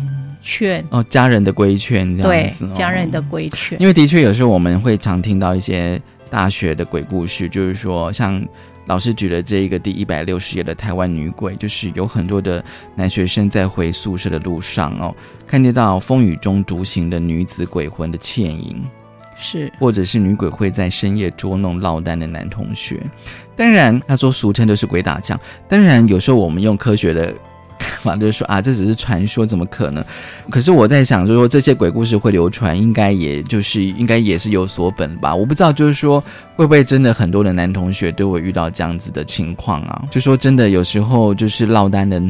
[0.47, 8.41] 劝，哦，家人的规劝这样对子、哦，家人的规劝，因为的确有时候我们会常听到一些大学的鬼故事，就是说像
[8.86, 12.63] 老师举的这一个第一百六十页的台湾女鬼，就是有很多的
[12.95, 15.13] 男学生在回宿舍的路上哦，
[15.45, 18.81] 看得到风雨中独行的女子鬼魂的倩影。
[19.39, 22.99] 是或者是女鬼会在深夜捉弄落单的男同学。
[23.55, 25.39] 当然，他说俗称就是鬼打墙。
[25.69, 27.31] 当然，有时候我们用科学的
[27.88, 30.04] 看法就说啊，这只是传说，怎么可能？
[30.50, 35.36] 可是我在想，就是说这些鬼故事会流传，应该也就是应该也是有所本吧？
[35.36, 36.20] 我不知道，就是说
[36.56, 40.04] 会不会真的很多的男同学都会遇到这样子的情况啊？
[40.10, 42.22] 就说真的，有时候就是落单的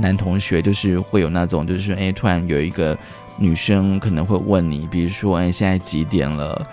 [0.00, 2.96] 男同学，就是会有那种，就是说哎，突然有一个。
[3.38, 6.64] 女生可能会问你，比如说，哎，现在几点了？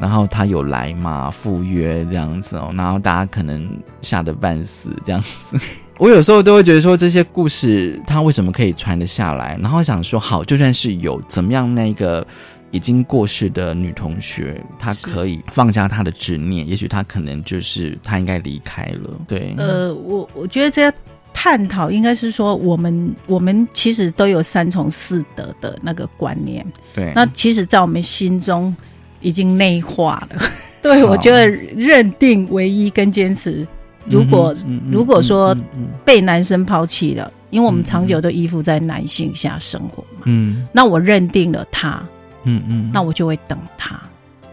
[0.00, 1.30] 然后他有来吗？
[1.30, 3.70] 赴约这样子哦，然后大家可能
[4.02, 5.56] 吓得半死这样子。
[5.98, 9.58] 我有时候都会觉得说，这些故事它为什么可以传得下来？
[9.60, 12.24] 然后想说，好，就算是有怎么样，那个
[12.70, 19.10] 已经过世的女同学，她可以放下她的执念，也许她可能就是她应该离开了。
[19.26, 20.92] 对，呃，我我觉得这要
[21.34, 28.74] 探讨，应该是说我们我们其实都有三从四德的那个观念，对，那其实，在我们心中
[29.20, 30.42] 已经内化了。
[30.80, 33.66] 对，我觉得认定唯一跟坚持，
[34.10, 35.56] 如果、嗯嗯如果说
[36.04, 40.66] 被男生抛弃了，因为我们长久都依附在男性下生活嘛，嗯。
[40.72, 42.02] 那我认定了他，
[42.44, 44.00] 嗯嗯，那我就会等他，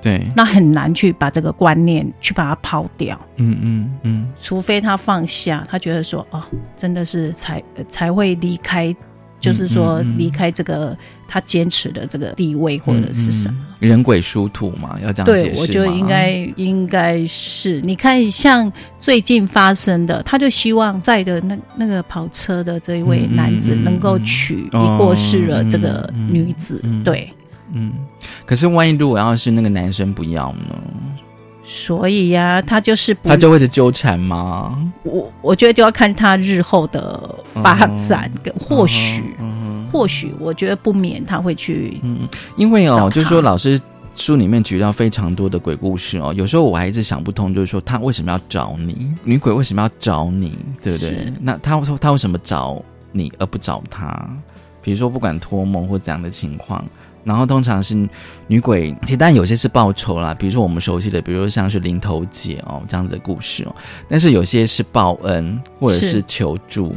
[0.02, 3.20] 对，那很难去把这个观念去把它抛掉。
[3.38, 6.44] 嗯嗯嗯，除非他放下，他觉得说哦，
[6.78, 8.96] 真的是才呃才会离开，
[9.40, 10.98] 就是说离开这个
[11.28, 13.56] 他坚持的这个地位或者是什么。
[13.60, 24.24] 嗯人鬼殊途嘛，要这样解对，我觉得吗应该应该是，你看像最近发生的，他就希望在的那那个跑车的这一位嗯男子能够嗯。
[24.24, 27.30] 娶已哦过世了这个女子，嗯对，
[27.74, 27.92] 嗯，
[28.46, 30.76] 可是万一如果要是那个男生不要呢，
[31.64, 34.80] 所以呀、他就是不他就会是纠缠吗？
[35.04, 39.55] 我我觉得就要看他日后的发展，跟或许、嗯
[39.92, 42.20] 或许我觉得不免他会去，嗯，
[42.58, 43.80] 因为哦，就是说老师
[44.14, 49.14] 书里面举到非常多的鬼故事哦，有时候我还一直想不通，就是说他为什么要找你？
[49.24, 50.58] 女鬼为什么要找你？
[50.82, 51.34] 对不对？
[51.42, 52.82] 那他他为什么找
[53.12, 54.30] 你而不找他？
[54.82, 56.86] 比如说不管托梦或怎样的情况，
[57.24, 58.08] 然后通常是
[58.48, 63.76] 女鬼，其实当然有些是报仇啦，比如说我们熟悉的，比如说像是林头姐哦这样子的故事哦，
[64.08, 66.96] 但是有些是报恩或者是是求助。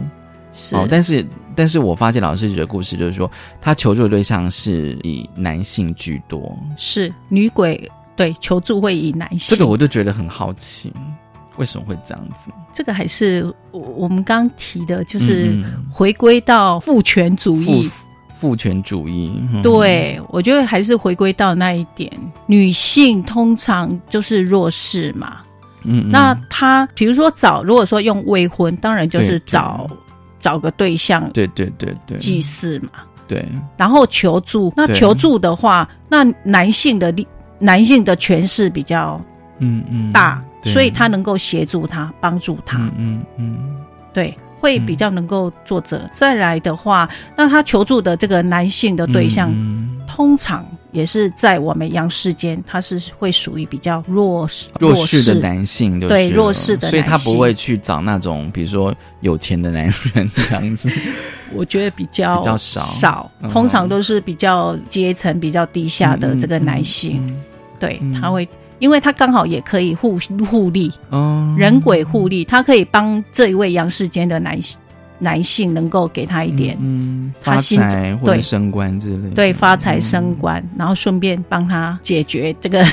[0.53, 0.76] 是。
[0.76, 3.30] 哦，但是但是我发现老师的故事就是说，
[3.61, 10.92] 他求助的对象是以男性居多，是女鬼对求助会以男性，这个我就觉得很好奇，
[11.57, 12.51] 为什么会这样子？
[12.72, 15.57] 这个还是我我们刚提的，就是
[15.90, 17.88] 回归到父权主义。
[17.88, 17.94] 父
[18.40, 19.62] 父权主义，嗯。
[19.62, 22.09] 对，我觉得还是回归到那一点，
[22.46, 25.38] 女性通常就是弱势嘛。
[25.82, 26.11] 嗯，嗯。
[26.12, 29.88] 那她比如说找，如果说用未婚，当然就是找
[30.39, 32.18] 找个对象对对对对。
[32.18, 32.91] 祭祀嘛。
[33.26, 33.47] 对。
[33.76, 37.26] 然后求助，那求助的话，那男性的力，
[37.59, 39.20] 男性的权势比较
[39.59, 40.12] 嗯嗯。
[40.12, 40.72] 大，对。
[40.72, 43.76] 所以他能够协助他，帮助他，嗯嗯嗯。
[44.12, 46.09] 对，会比较能够作者。
[46.12, 50.01] 再来的话，那他求助的这个男性的对象，嗯。
[50.09, 59.84] 通常也是在我们阳世间，他是会属于比较弱势弱势的男性就是对弱势的男性所以他不会去找那种比如说有钱的男
[60.14, 60.91] 人这样子，
[61.53, 62.80] 我觉得比较比较少。
[62.80, 67.36] 少嗯，通常都是比较阶层比较低下的这个男性，嗯。
[67.80, 68.49] 对他会，
[68.80, 70.18] 因为他刚好也可以互
[70.51, 71.55] 互利，哦。
[71.57, 74.76] 人鬼互利，他可以帮这一位阳世间的男性
[75.18, 82.86] 男性能够给他一点，嗯，发他心财或者升官之类的，对发财升官，然后顺便帮他解决这个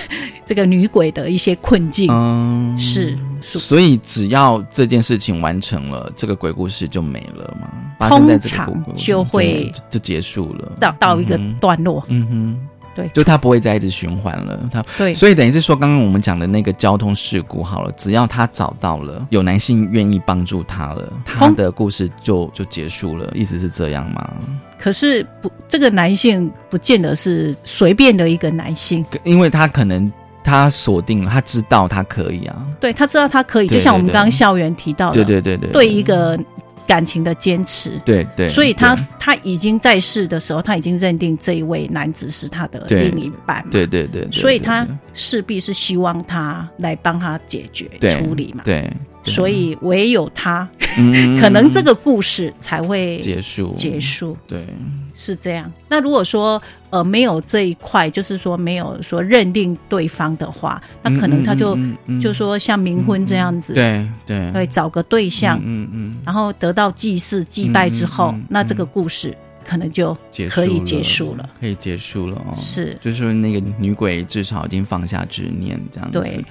[0.45, 7.69] 这个女鬼的一些困境，嗯，是所以只要这件事情完成了，这个鬼故事就没了嘛？
[7.99, 11.55] 发生在这个鬼故事就会就就结束了，到到一个嗯哼。
[11.59, 12.67] 段落，嗯哼。
[12.95, 15.13] 对，就它不会再一直循环了，它对。
[15.13, 24.33] 所以等于是说，刚刚我们讲的那个交通事故好了，只要他找到了有男性愿意帮助他了，他的故事就就结束了，意思是这样吗？
[24.79, 30.11] 可是不，这个男性不见得是随便的一个男性，因为他可能
[30.43, 35.71] 他锁定了，他知道他可以啊，对他知道他可以，就像我们刚刚校园提到的，对对对对。
[35.71, 36.39] 对一个
[36.87, 48.89] 感情的坚持，对对，所以他他已经在世的时候，他已经认定这一位男子是他的另一半嘛，对对对对，对所以他势必是希望他来帮他解决处理嘛，对
[49.25, 50.67] 所以唯有他，
[50.97, 51.39] 嗯。
[51.39, 53.73] 可能这个故事才会结束。
[53.75, 54.65] 结束，对，
[55.13, 55.71] 是这样。
[55.89, 61.77] 那如果说呃没有这一块，就是说没有说认定对方的话，那可能他就、
[62.21, 64.51] 就说像冥婚这样子，对对。
[64.51, 69.35] 对，找个对象，嗯嗯，然后得到祭祀祭拜之后，那这个故事
[69.65, 70.15] 可能就
[70.49, 72.53] 可以结束了。，可以结束了哦。
[72.57, 76.19] 是就是说那个女鬼至少已经放下执念，这样子。
[76.19, 76.45] 对。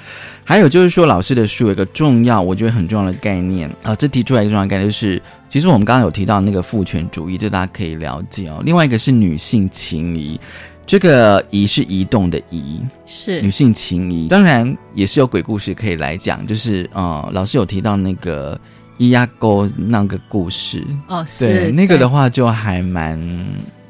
[0.44, 8.60] 还有就是说，老师的书有一个重要，我觉得很重要的概念啊，这提出来一个重要的概念就是，其实我们刚刚有提到那个父权主义，这大家可以了解哦。
[8.64, 10.38] 另外一个是女性情谊。
[10.86, 18.60] 这个移是移动的移，是女性情谊，当然也是有鬼故事可以来讲，就是呃，老师有提到那个
[18.98, 22.28] 伊亚沟那个故事，哦，是对那个的话。
[22.28, 23.18] 就还蛮，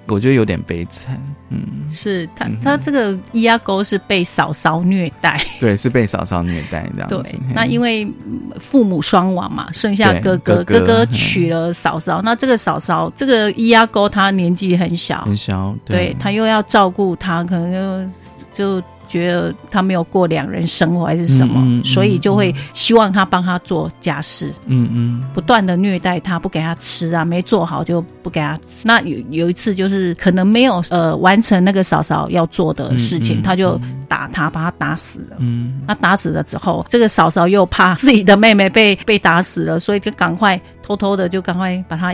[0.07, 7.31] 我觉得有点悲惨，嗯，是他，他这个伊亚沟是被嫂嫂虐待，对，是被嫂嫂虐待这样子。
[7.31, 16.15] 对，那因为嗯父母双亡嘛，剩下哥哥，哥哥娶了嫂嫂，那这个嫂嫂，这个伊亚沟他年纪很小，很小，对。
[16.19, 18.11] 他又要照顾他，可能
[18.55, 28.87] 就就觉得他没有过两人生活还是什么，嗯嗯嗯所以就会希望他帮他做家事，嗯嗯不断的虐待他，不给他吃啊，没做好就不给他吃。
[28.89, 35.37] 那有有一次就是可能没有呃完成那个嫂嫂要做的事情，他就打他，把他打死了。
[35.39, 42.13] 嗯，那打死了之后，这个嫂嫂又怕自己的妹妹被被打死了，所以就赶快偷偷的就赶快把他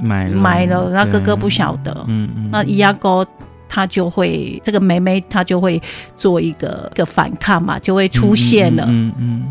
[0.00, 0.90] 买了埋了。
[0.90, 3.26] 那哥哥不晓得，嗯嗯，那伊亚沟
[3.68, 5.80] 他就会这个妹妹她就会
[6.16, 8.84] 做一个一个反抗嘛，就会出现了。
[8.88, 9.44] 嗯嗯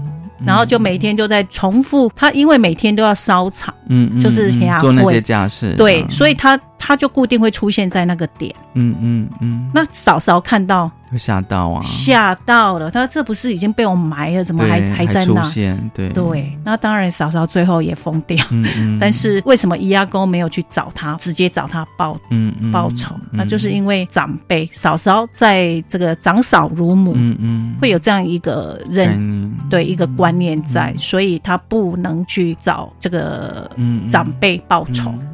[0.45, 8.53] 然后就每天就在重复，他因为每天都要烧场，嗯嗯，就是嗯做那些家事，对，嗯所以他他就固定会出现在那个点。
[8.75, 15.41] 嗯嗯嗯，那嫂嫂看到会吓到啊，吓到了，他这不是已经被我埋了，怎么还对还在那？
[15.41, 15.91] 现？
[15.95, 16.09] 对。
[16.09, 18.45] 对，那当然嫂嫂最后也疯掉。
[18.51, 22.71] 嗯嗯，但是为什么伊阿公没有去找他，直接找他报嗯嗯。
[22.71, 23.15] 报仇？
[23.31, 23.39] 嗯。
[23.39, 27.75] 那就是因为长辈嫂嫂在这个长嫂如母，嗯嗯。
[27.81, 33.71] 会有这样一个概认对一个观念在，所以他不能去找这个
[34.07, 35.27] 长辈报仇，嗯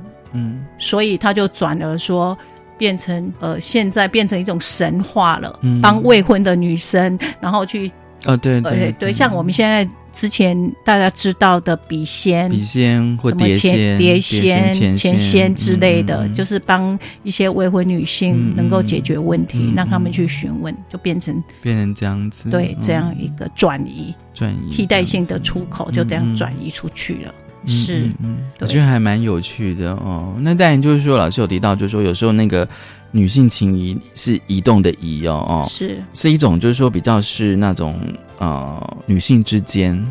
[0.77, 2.37] 所以他就转而说，
[2.77, 5.79] 变成呃，现在变成一种神话了，嗯。
[5.81, 7.91] 帮未婚的女生，然后去
[8.25, 12.49] 哦，对呃对对，像我们现在之前大家知道的笔仙。
[12.49, 16.33] 笔仙或碟仙、碟仙、仙、前仙之类的，嗯嗯嗯。
[16.33, 19.75] 就是帮一些未婚女性嗯能够解决问题，嗯嗯。
[19.75, 22.51] 让他们去询问，就变成变成这样子，嗯。
[22.51, 26.35] 对这样一个转移、转移替代性的出口，就这样嗯嗯。
[26.35, 27.33] 转移出去了。
[27.63, 28.69] 嗯是嗯，嗯我对。
[28.69, 30.33] 觉得还蛮有趣的哦。
[30.39, 32.67] 那当然就是说，老师有提到，就是说有时候那个
[33.11, 36.01] 女性情谊是移动的移哦，哦，是。
[36.13, 37.99] 是一种就是说比较是那种
[38.39, 40.01] 呃女性之间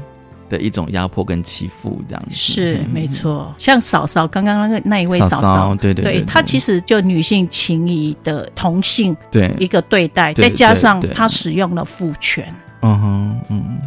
[0.49, 9.55] 的一种压迫跟欺负这样子，是嗯没错，像嫂嫂刚刚那个那一位嫂嫂嫂对对对对她其实就女性情谊的同性对。
[9.59, 13.79] 一个对待，对再加上她使用了父权，嗯哼嗯，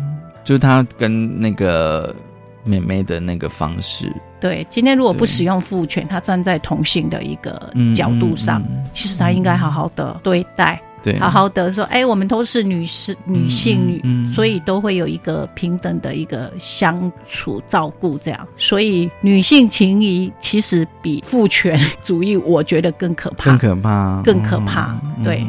[0.46, 2.16] 就是她跟那个
[2.64, 10.82] 妹妹的那个方式，对，今天如果不使用父权，她站在同性的一个嗯角度上，嗯嗯其实她应该好好的对待。
[11.04, 14.02] 对，好好的说，哎，我们都是女士、女性、
[14.34, 18.48] 所以都会有一个平等的一个相处照顾，这样。
[18.56, 24.98] 所以女性情谊其实比父权主义，我觉得更可怕，更可怕，更可怕。
[25.18, 25.46] 嗯对，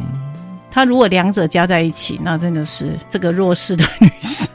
[0.73, 4.49] 他如果两者加在一起，那真的是这个弱势的女士。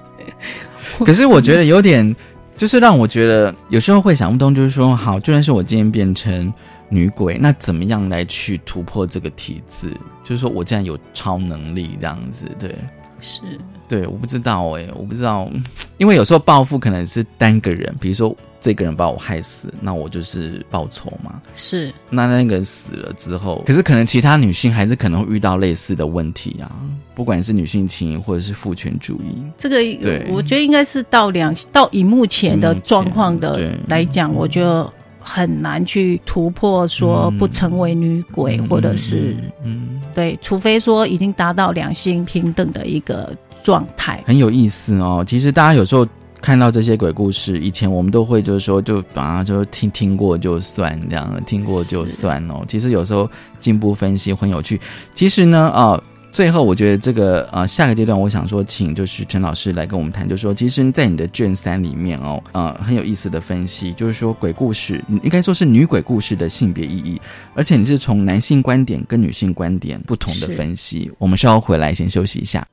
[1.05, 2.13] 可是我觉得有点，
[2.59, 6.53] 就是让我觉得有时候会想不通，就是说，好，就算是我今天变成
[6.89, 9.93] 女鬼，那怎么样来去突破这个体质？
[10.25, 12.75] 就是说我竟然有超能力这样子，对。
[13.21, 13.41] 是，
[13.87, 15.49] 对，我不知道哎、我不知道，
[15.97, 21.41] 因为有时候报复可能是单个人，比如说这个人把我害死，那我就是报仇嘛。
[21.53, 26.71] 是，那那个人死了之后，可是可能其他女性还是可能会遇到类似的问题啊，
[27.15, 29.41] 不管是女性情谊或者是父权主义。
[29.57, 34.91] 这个对我觉得应该是到两到以目前的状况的对来讲，我觉得
[35.29, 44.23] 很难去突破说不成为女鬼，嗯或者是嗯，对，除非说已经达到两性平等的一个状态。
[44.25, 45.23] 很有意思哦。
[45.27, 46.07] 其实大家有时候
[46.41, 52.65] 看到这些鬼故事，以前我们都会就是说，就把它就听听过就算这样，听过就算哦。
[52.67, 54.81] 其实有时候进步分析很有趣。
[55.13, 56.03] 其实呢，呃。
[56.39, 67.21] 最后，我觉得这个呃，下个阶段，我想说，请就是陈老师来跟我们谈，就是说，其实，在你的卷三里面哦，呃，很有意思的分析，就是说，鬼故事应该说是女鬼故事的性别意义，
[67.55, 71.11] 而且你是从男性观点跟女性观点不同的分析。
[71.17, 72.65] 我们稍后回来先休息一下。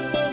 [0.00, 0.29] Música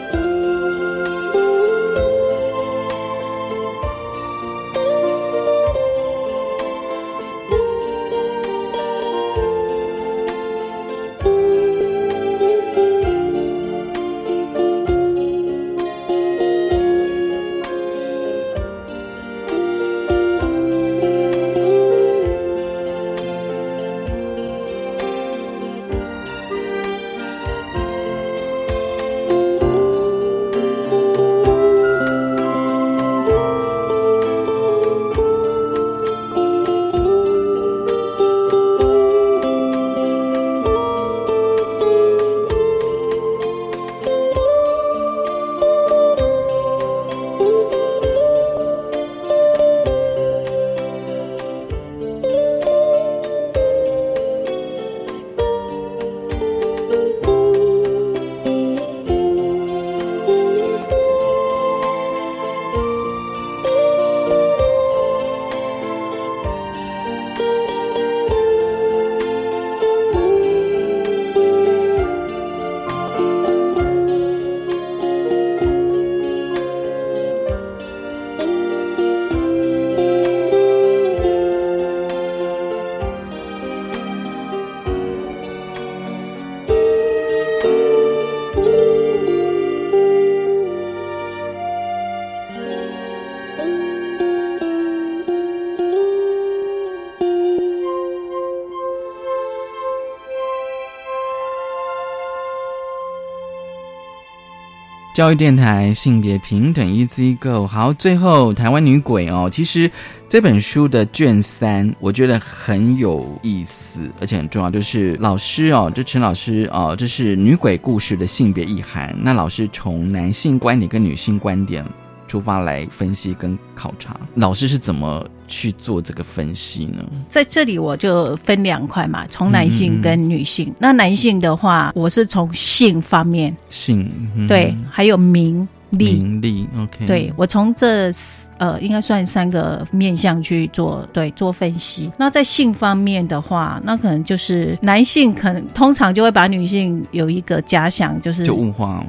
[105.18, 107.66] 教育电台性别平等 Easy Go。
[107.66, 109.90] 好，最后台湾女鬼哦，其实
[110.30, 119.18] 这本书的卷三，我觉得很有意思，而且很重要，就是老师哦，就陈老师哦，这是女鬼故事的性别意涵。
[119.20, 121.84] 那老师从男性观点跟女性观点
[122.28, 127.04] 出发来分析跟考察，老师是怎么去做这个分析呢？
[127.30, 130.74] 在这里我就分两块嘛，从男性跟女性。
[130.78, 136.14] 那男性的话，我是从性方面，性、嗯对，还有名利。
[136.14, 138.12] 名利，OK，对我从这
[138.58, 142.12] 呃应该算三个面向去做对做分析。
[142.18, 149.02] 那在性方面的话，那可能就是男性可能通常就会把女性有一个假想，就是就物化，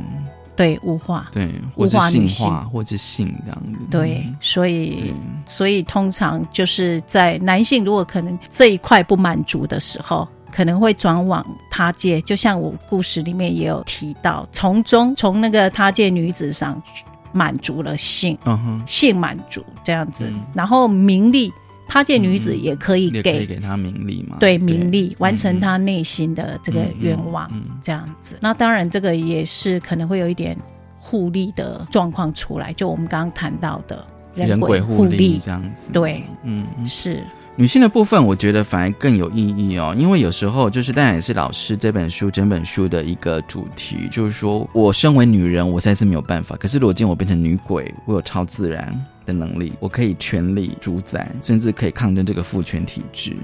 [0.58, 1.46] 对物化，对，
[1.76, 3.78] 物或者性化女性化，或者性这样子。
[3.88, 5.14] 对，所以
[5.46, 16.82] 所以通常就是在男性如果可能这一块不满足的时候，可能会转往他界，就像我故事里面也有提到，从中从那个他界女子上
[17.30, 20.42] 满足了性，嗯哼，性满足这样子，嗯。
[20.52, 21.52] 然后名利，
[21.88, 24.36] 他界女子也可以给、以给他名利嘛？
[24.38, 27.50] 对名利，完嗯成他内心的这个愿望，
[27.82, 28.36] 这样子。
[28.40, 30.56] 那当然，这个也是可能会有一点
[30.98, 35.90] 互利的状况出来，就我们刚刚谈到的人鬼鬼互利这样子。
[35.90, 37.24] 对，嗯，嗯是
[37.56, 46.54] 女性的部分，我觉得反而更有意义哦，因为有时候就是，当然也是老师这本书整本书的一个主题，就是说我身为女人，我实在是没有办法。
[46.56, 48.94] 可是如果今天我变成女鬼，我有超自然
[49.28, 53.36] 的能力，我可以全力主宰，甚至可以抗争这个父权体制。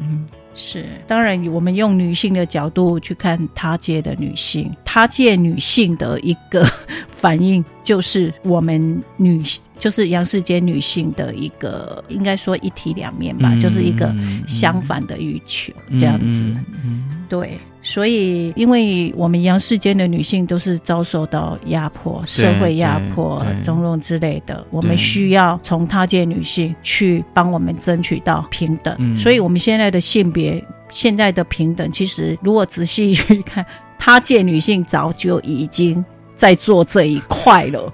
[0.56, 6.64] 是，当然我们用女性的角度去看他界的女性，他界女性的一个
[7.10, 9.42] 反应就是我们女
[9.78, 16.44] 就是杨世杰女性的一个，应该说一体两面吧，嗯就是一个嗯相反的欲求这样子。
[16.44, 17.56] 嗯嗯对，
[17.86, 28.96] 所以因为我们阳世间的女性都是遭受到压迫、社会压迫种种之类的，我们需要从他界女性去帮我们争取到平等。
[28.98, 33.64] 嗯所以，我们现在的性别、现在的平等，其实如果仔细去看，
[33.98, 36.02] 他界女性早就已经
[36.34, 37.92] 在做这一块了。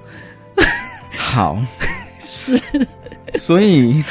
[1.16, 1.58] 好，
[2.20, 2.56] 是，
[3.34, 4.02] 所以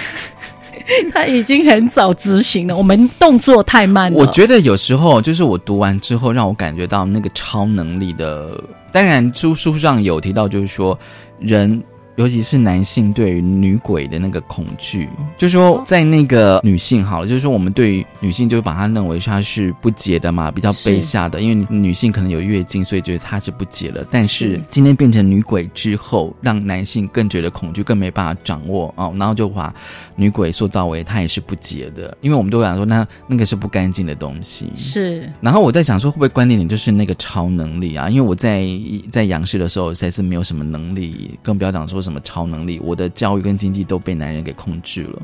[1.14, 4.18] 他已经很早执行了，我们动作太慢了。
[4.18, 8.62] 我觉得有时候就是我读完之后，让我感觉到那个超能力的。
[8.92, 10.98] 当然，书书上有提到，就是说
[11.40, 11.82] 人。
[12.20, 15.08] 尤其是男性对于女鬼的那个恐惧，
[15.38, 24.06] 就是说，在那个女性好了，就是说，我们对于女性就把她认为她是不洁的嘛，比较卑下的，因为女性可能有月经，所以觉得她是不洁了。
[24.12, 24.62] 但是是。
[24.70, 28.94] 今天变成女鬼之后，让男性更觉得恐惧，更没办法掌握。
[28.98, 29.74] 哦，然后就把
[30.18, 35.32] 女鬼塑造为她也是不洁的，因为我们都想说那那个是不干净的东西，是。
[35.40, 37.96] 然后我在想说，会不会关键点就是那个超能力？
[37.96, 38.10] 啊？
[38.10, 38.68] 因为我在
[39.10, 42.80] 在仰视的时候，实在是没有什么能力，更不要讲说什么超能力。
[42.84, 45.22] 我的教育跟经济都被男人给控制了。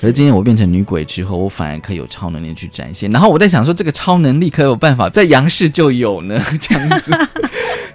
[0.00, 3.10] 可是今天我变成女鬼之后，我反而可以有超能力去展现。
[3.10, 6.40] 然后我在想说，这个超能力可有办法在杨氏就有呢？
[6.60, 7.12] 这样子。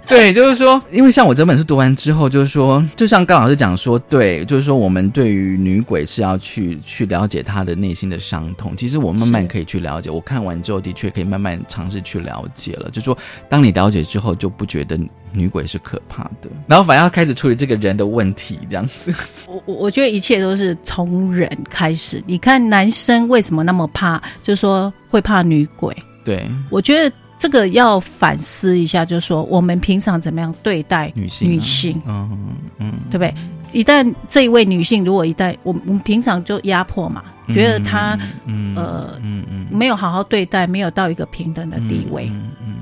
[0.06, 8.76] 对，就是说，因为像我这本书读完之后，就是说，就像高老师讲说，对，就是说，我们对于女鬼是要去去了解她的内心的伤痛。
[8.76, 12.90] 其实我慢慢可以去了解，我看完之后的确可以慢慢尝试去了解了。
[12.90, 13.16] 就说，
[13.48, 14.98] 当你了解之后，就不觉得
[15.32, 19.12] 女鬼是可怕的，然后反而要开始处理这个人的问题，这样子。
[19.46, 22.22] 我我我觉得一切都是从人开始。
[22.26, 25.94] 你看男生为什么那么怕，就是说会怕女鬼？
[26.24, 32.38] 对，我觉得这个要反思一下，就是说我们平常怎么样对待女性啊女性，嗯
[32.78, 33.34] 嗯，对不对？
[33.72, 38.16] 一旦这一位女性，如果一旦我们我们平常就压迫嘛，觉得她
[38.46, 42.26] 嗯呃嗯嗯没有好好对待，没有到一个平等的地位。
[42.30, 42.74] 嗯嗯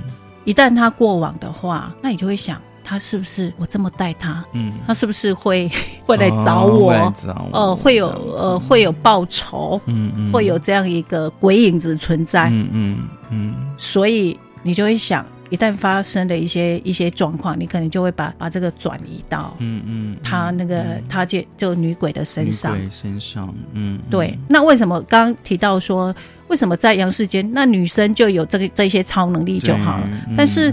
[0.45, 5.71] 一旦她过往的话，那你就会想，她是不是我这么待他，嗯，他是不是会
[6.05, 6.93] 会来找哦我？
[6.93, 12.49] 哦找我呃，会有呃会有报仇，嗯嗯，会有这样一个鬼影子存在。
[12.51, 12.99] 嗯嗯
[13.31, 22.77] 嗯所以你就会想，一旦发生的一些一些状况，你可能就会把把这个转移到嗯嗯，他那个他就就女鬼的身上。
[22.91, 26.15] 身上，嗯，对，那为什么刚刚提到说，
[26.49, 30.07] 为什么在阳世间，那女生就有这个这些超能力就好了？
[30.27, 30.73] 对但是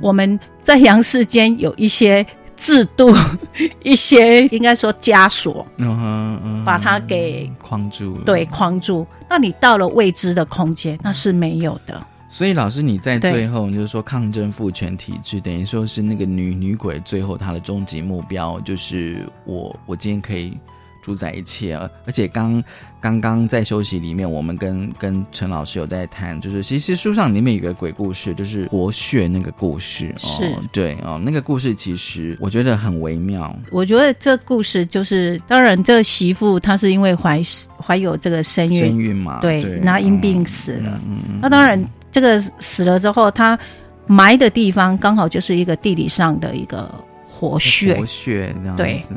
[0.00, 2.24] 我们在阳世间有一些
[2.56, 3.14] 制度，
[3.82, 8.24] 一些应该说枷锁，嗯哼嗯，把它给框住了。
[8.24, 9.06] 对框住。
[9.28, 12.00] 那你到了未知的空间，那是没有的。
[12.28, 20.56] 所以老师你在最后，就是说抗争父权体制，等于说是那个女女鬼最后她的终极目标，就是我我今天可以
[21.02, 21.76] 主宰一切。
[22.04, 22.62] 而且刚
[23.00, 30.12] 刚刚在休息里面，我们跟跟陈老师有在谈，就是其实书上里面有个鬼故事，就是活血那个故事。
[30.16, 33.54] 是哦，对哦，那个故事其实我觉得很微妙。
[33.70, 37.40] 我觉得这故事就是，当然这个媳妇她是因为怀
[37.76, 41.00] 怀有这个身孕，身孕嘛，对，对那因病死了。
[41.06, 43.58] 嗯嗯那当然，这个死了之后，她
[44.06, 46.92] 埋的地方刚好就是一个地理上的一个
[47.38, 49.14] 活血，活血这样对子，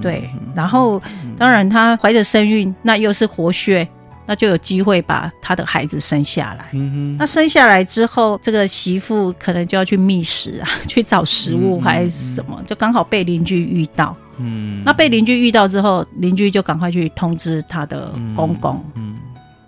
[0.00, 0.28] 对。
[0.54, 1.00] 然后，
[1.38, 3.86] 当然她怀着身孕，那又是活血，
[4.26, 6.66] 那就有机会把她的孩子生下来。
[6.72, 14.14] 嗯那生下来之后，这个媳妇可能就要去觅食啊， 去找食物嗯还是什么，就刚好被邻居遇到。
[14.38, 18.82] 嗯那被邻居遇到之后，邻居就赶快去通知他的公公。
[18.96, 19.16] 嗯，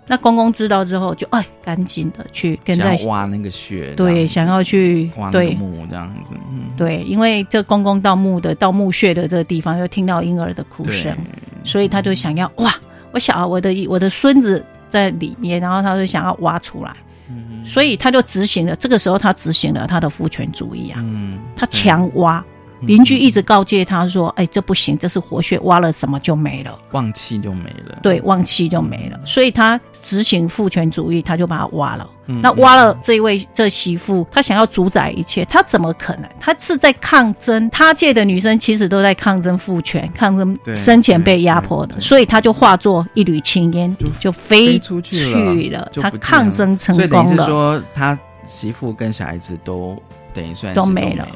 [0.07, 5.49] 那公公知道之后就，哎赶紧的去跟在挖那个穴，对，想要去挖那对。
[5.49, 11.15] 个墓这样子，嗯，对，因为这公公盗墓的盗墓穴的这个地方，就听到婴儿的哭声，
[11.63, 12.75] 所以他就想要哇，
[13.11, 16.95] 我小我的我的孙子在里面，然后他就想要挖出来。
[17.27, 17.65] 嗯。
[17.65, 22.45] 所以他就执行了，这个时候他执行了他的父权主义啊，嗯，他强挖，
[22.85, 29.19] 邻居一直告诫他说：“哎，这不行，这是活血，挖了什么就没了。”旺气就没了，对，旺气就没了。
[29.25, 32.09] 所以他执行父权主义，他就把它挖了。
[32.27, 36.27] 嗯那挖了这一位这媳妇，她想要主宰一切，她怎么可能？
[36.39, 48.17] 她是在抗争，他界的女生其实都在抗争父权，抗争生前被压迫的，所以她就化作一缕青烟，就飞飞出去了，她就不见抗争成所以等于是功了，说他
[48.47, 49.95] 媳妇跟小孩子都
[50.35, 51.27] 等于算是都没没了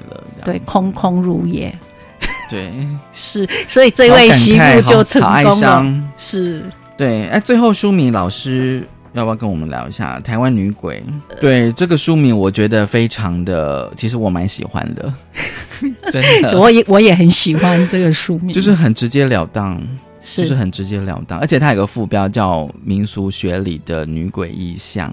[0.43, 1.74] 对，空空如也。
[2.50, 2.70] 对，
[3.14, 6.10] 是，所以这位媳妇就成功了伤。
[6.16, 6.62] 是，
[6.97, 8.84] 对，哎，最后书名老师
[9.14, 11.02] 要不要跟我们聊一下《台湾女鬼》？
[11.30, 15.14] 呃对，这个书名我觉得非常的，其实我蛮喜欢的，
[16.12, 19.80] 真的，我也我也很喜欢这个书名，就是很直截了当，
[20.22, 25.10] 是就是很直截了当，而且它有个副标叫《民俗学里的女鬼意象》。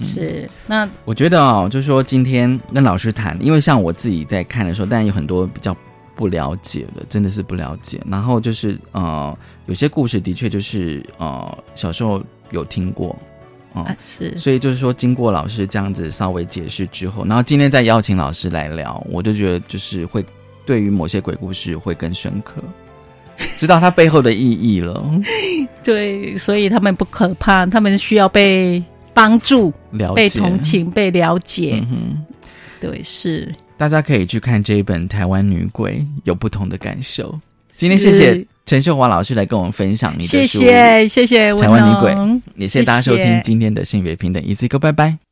[0.00, 5.76] 是那我觉得哦，就是说今天跟老师谈，因为像我自己在看的时候，当然有很多比较
[6.14, 8.00] 不了解的，真的是不了解。
[8.06, 9.36] 然后就是呃，
[9.66, 13.16] 有些故事的确就是呃，小时候有听过。
[13.72, 20.24] 哦、啊是所以就是说，经过老师这样子稍微解释之后，然后今天再邀请老师来聊，我就觉得就是会
[20.66, 22.54] 对于某些鬼故事会更深刻，
[23.56, 25.08] 知道它背后的意义了。
[25.84, 28.82] 对，所以他们不可怕，他们需要被
[29.20, 31.78] 帮助、了解被同情、被了解。
[31.90, 32.24] 嗯
[32.80, 37.38] 对，是大家可以去看这一本《台湾女鬼》，有不同的感受。
[37.76, 42.12] 今天谢谢陈秀华老师来跟我们分享你的谢书谢谢谢台湾女鬼》，
[42.56, 45.29] 也谢谢大家收听谢谢今天的性别平等，一次一个拜拜。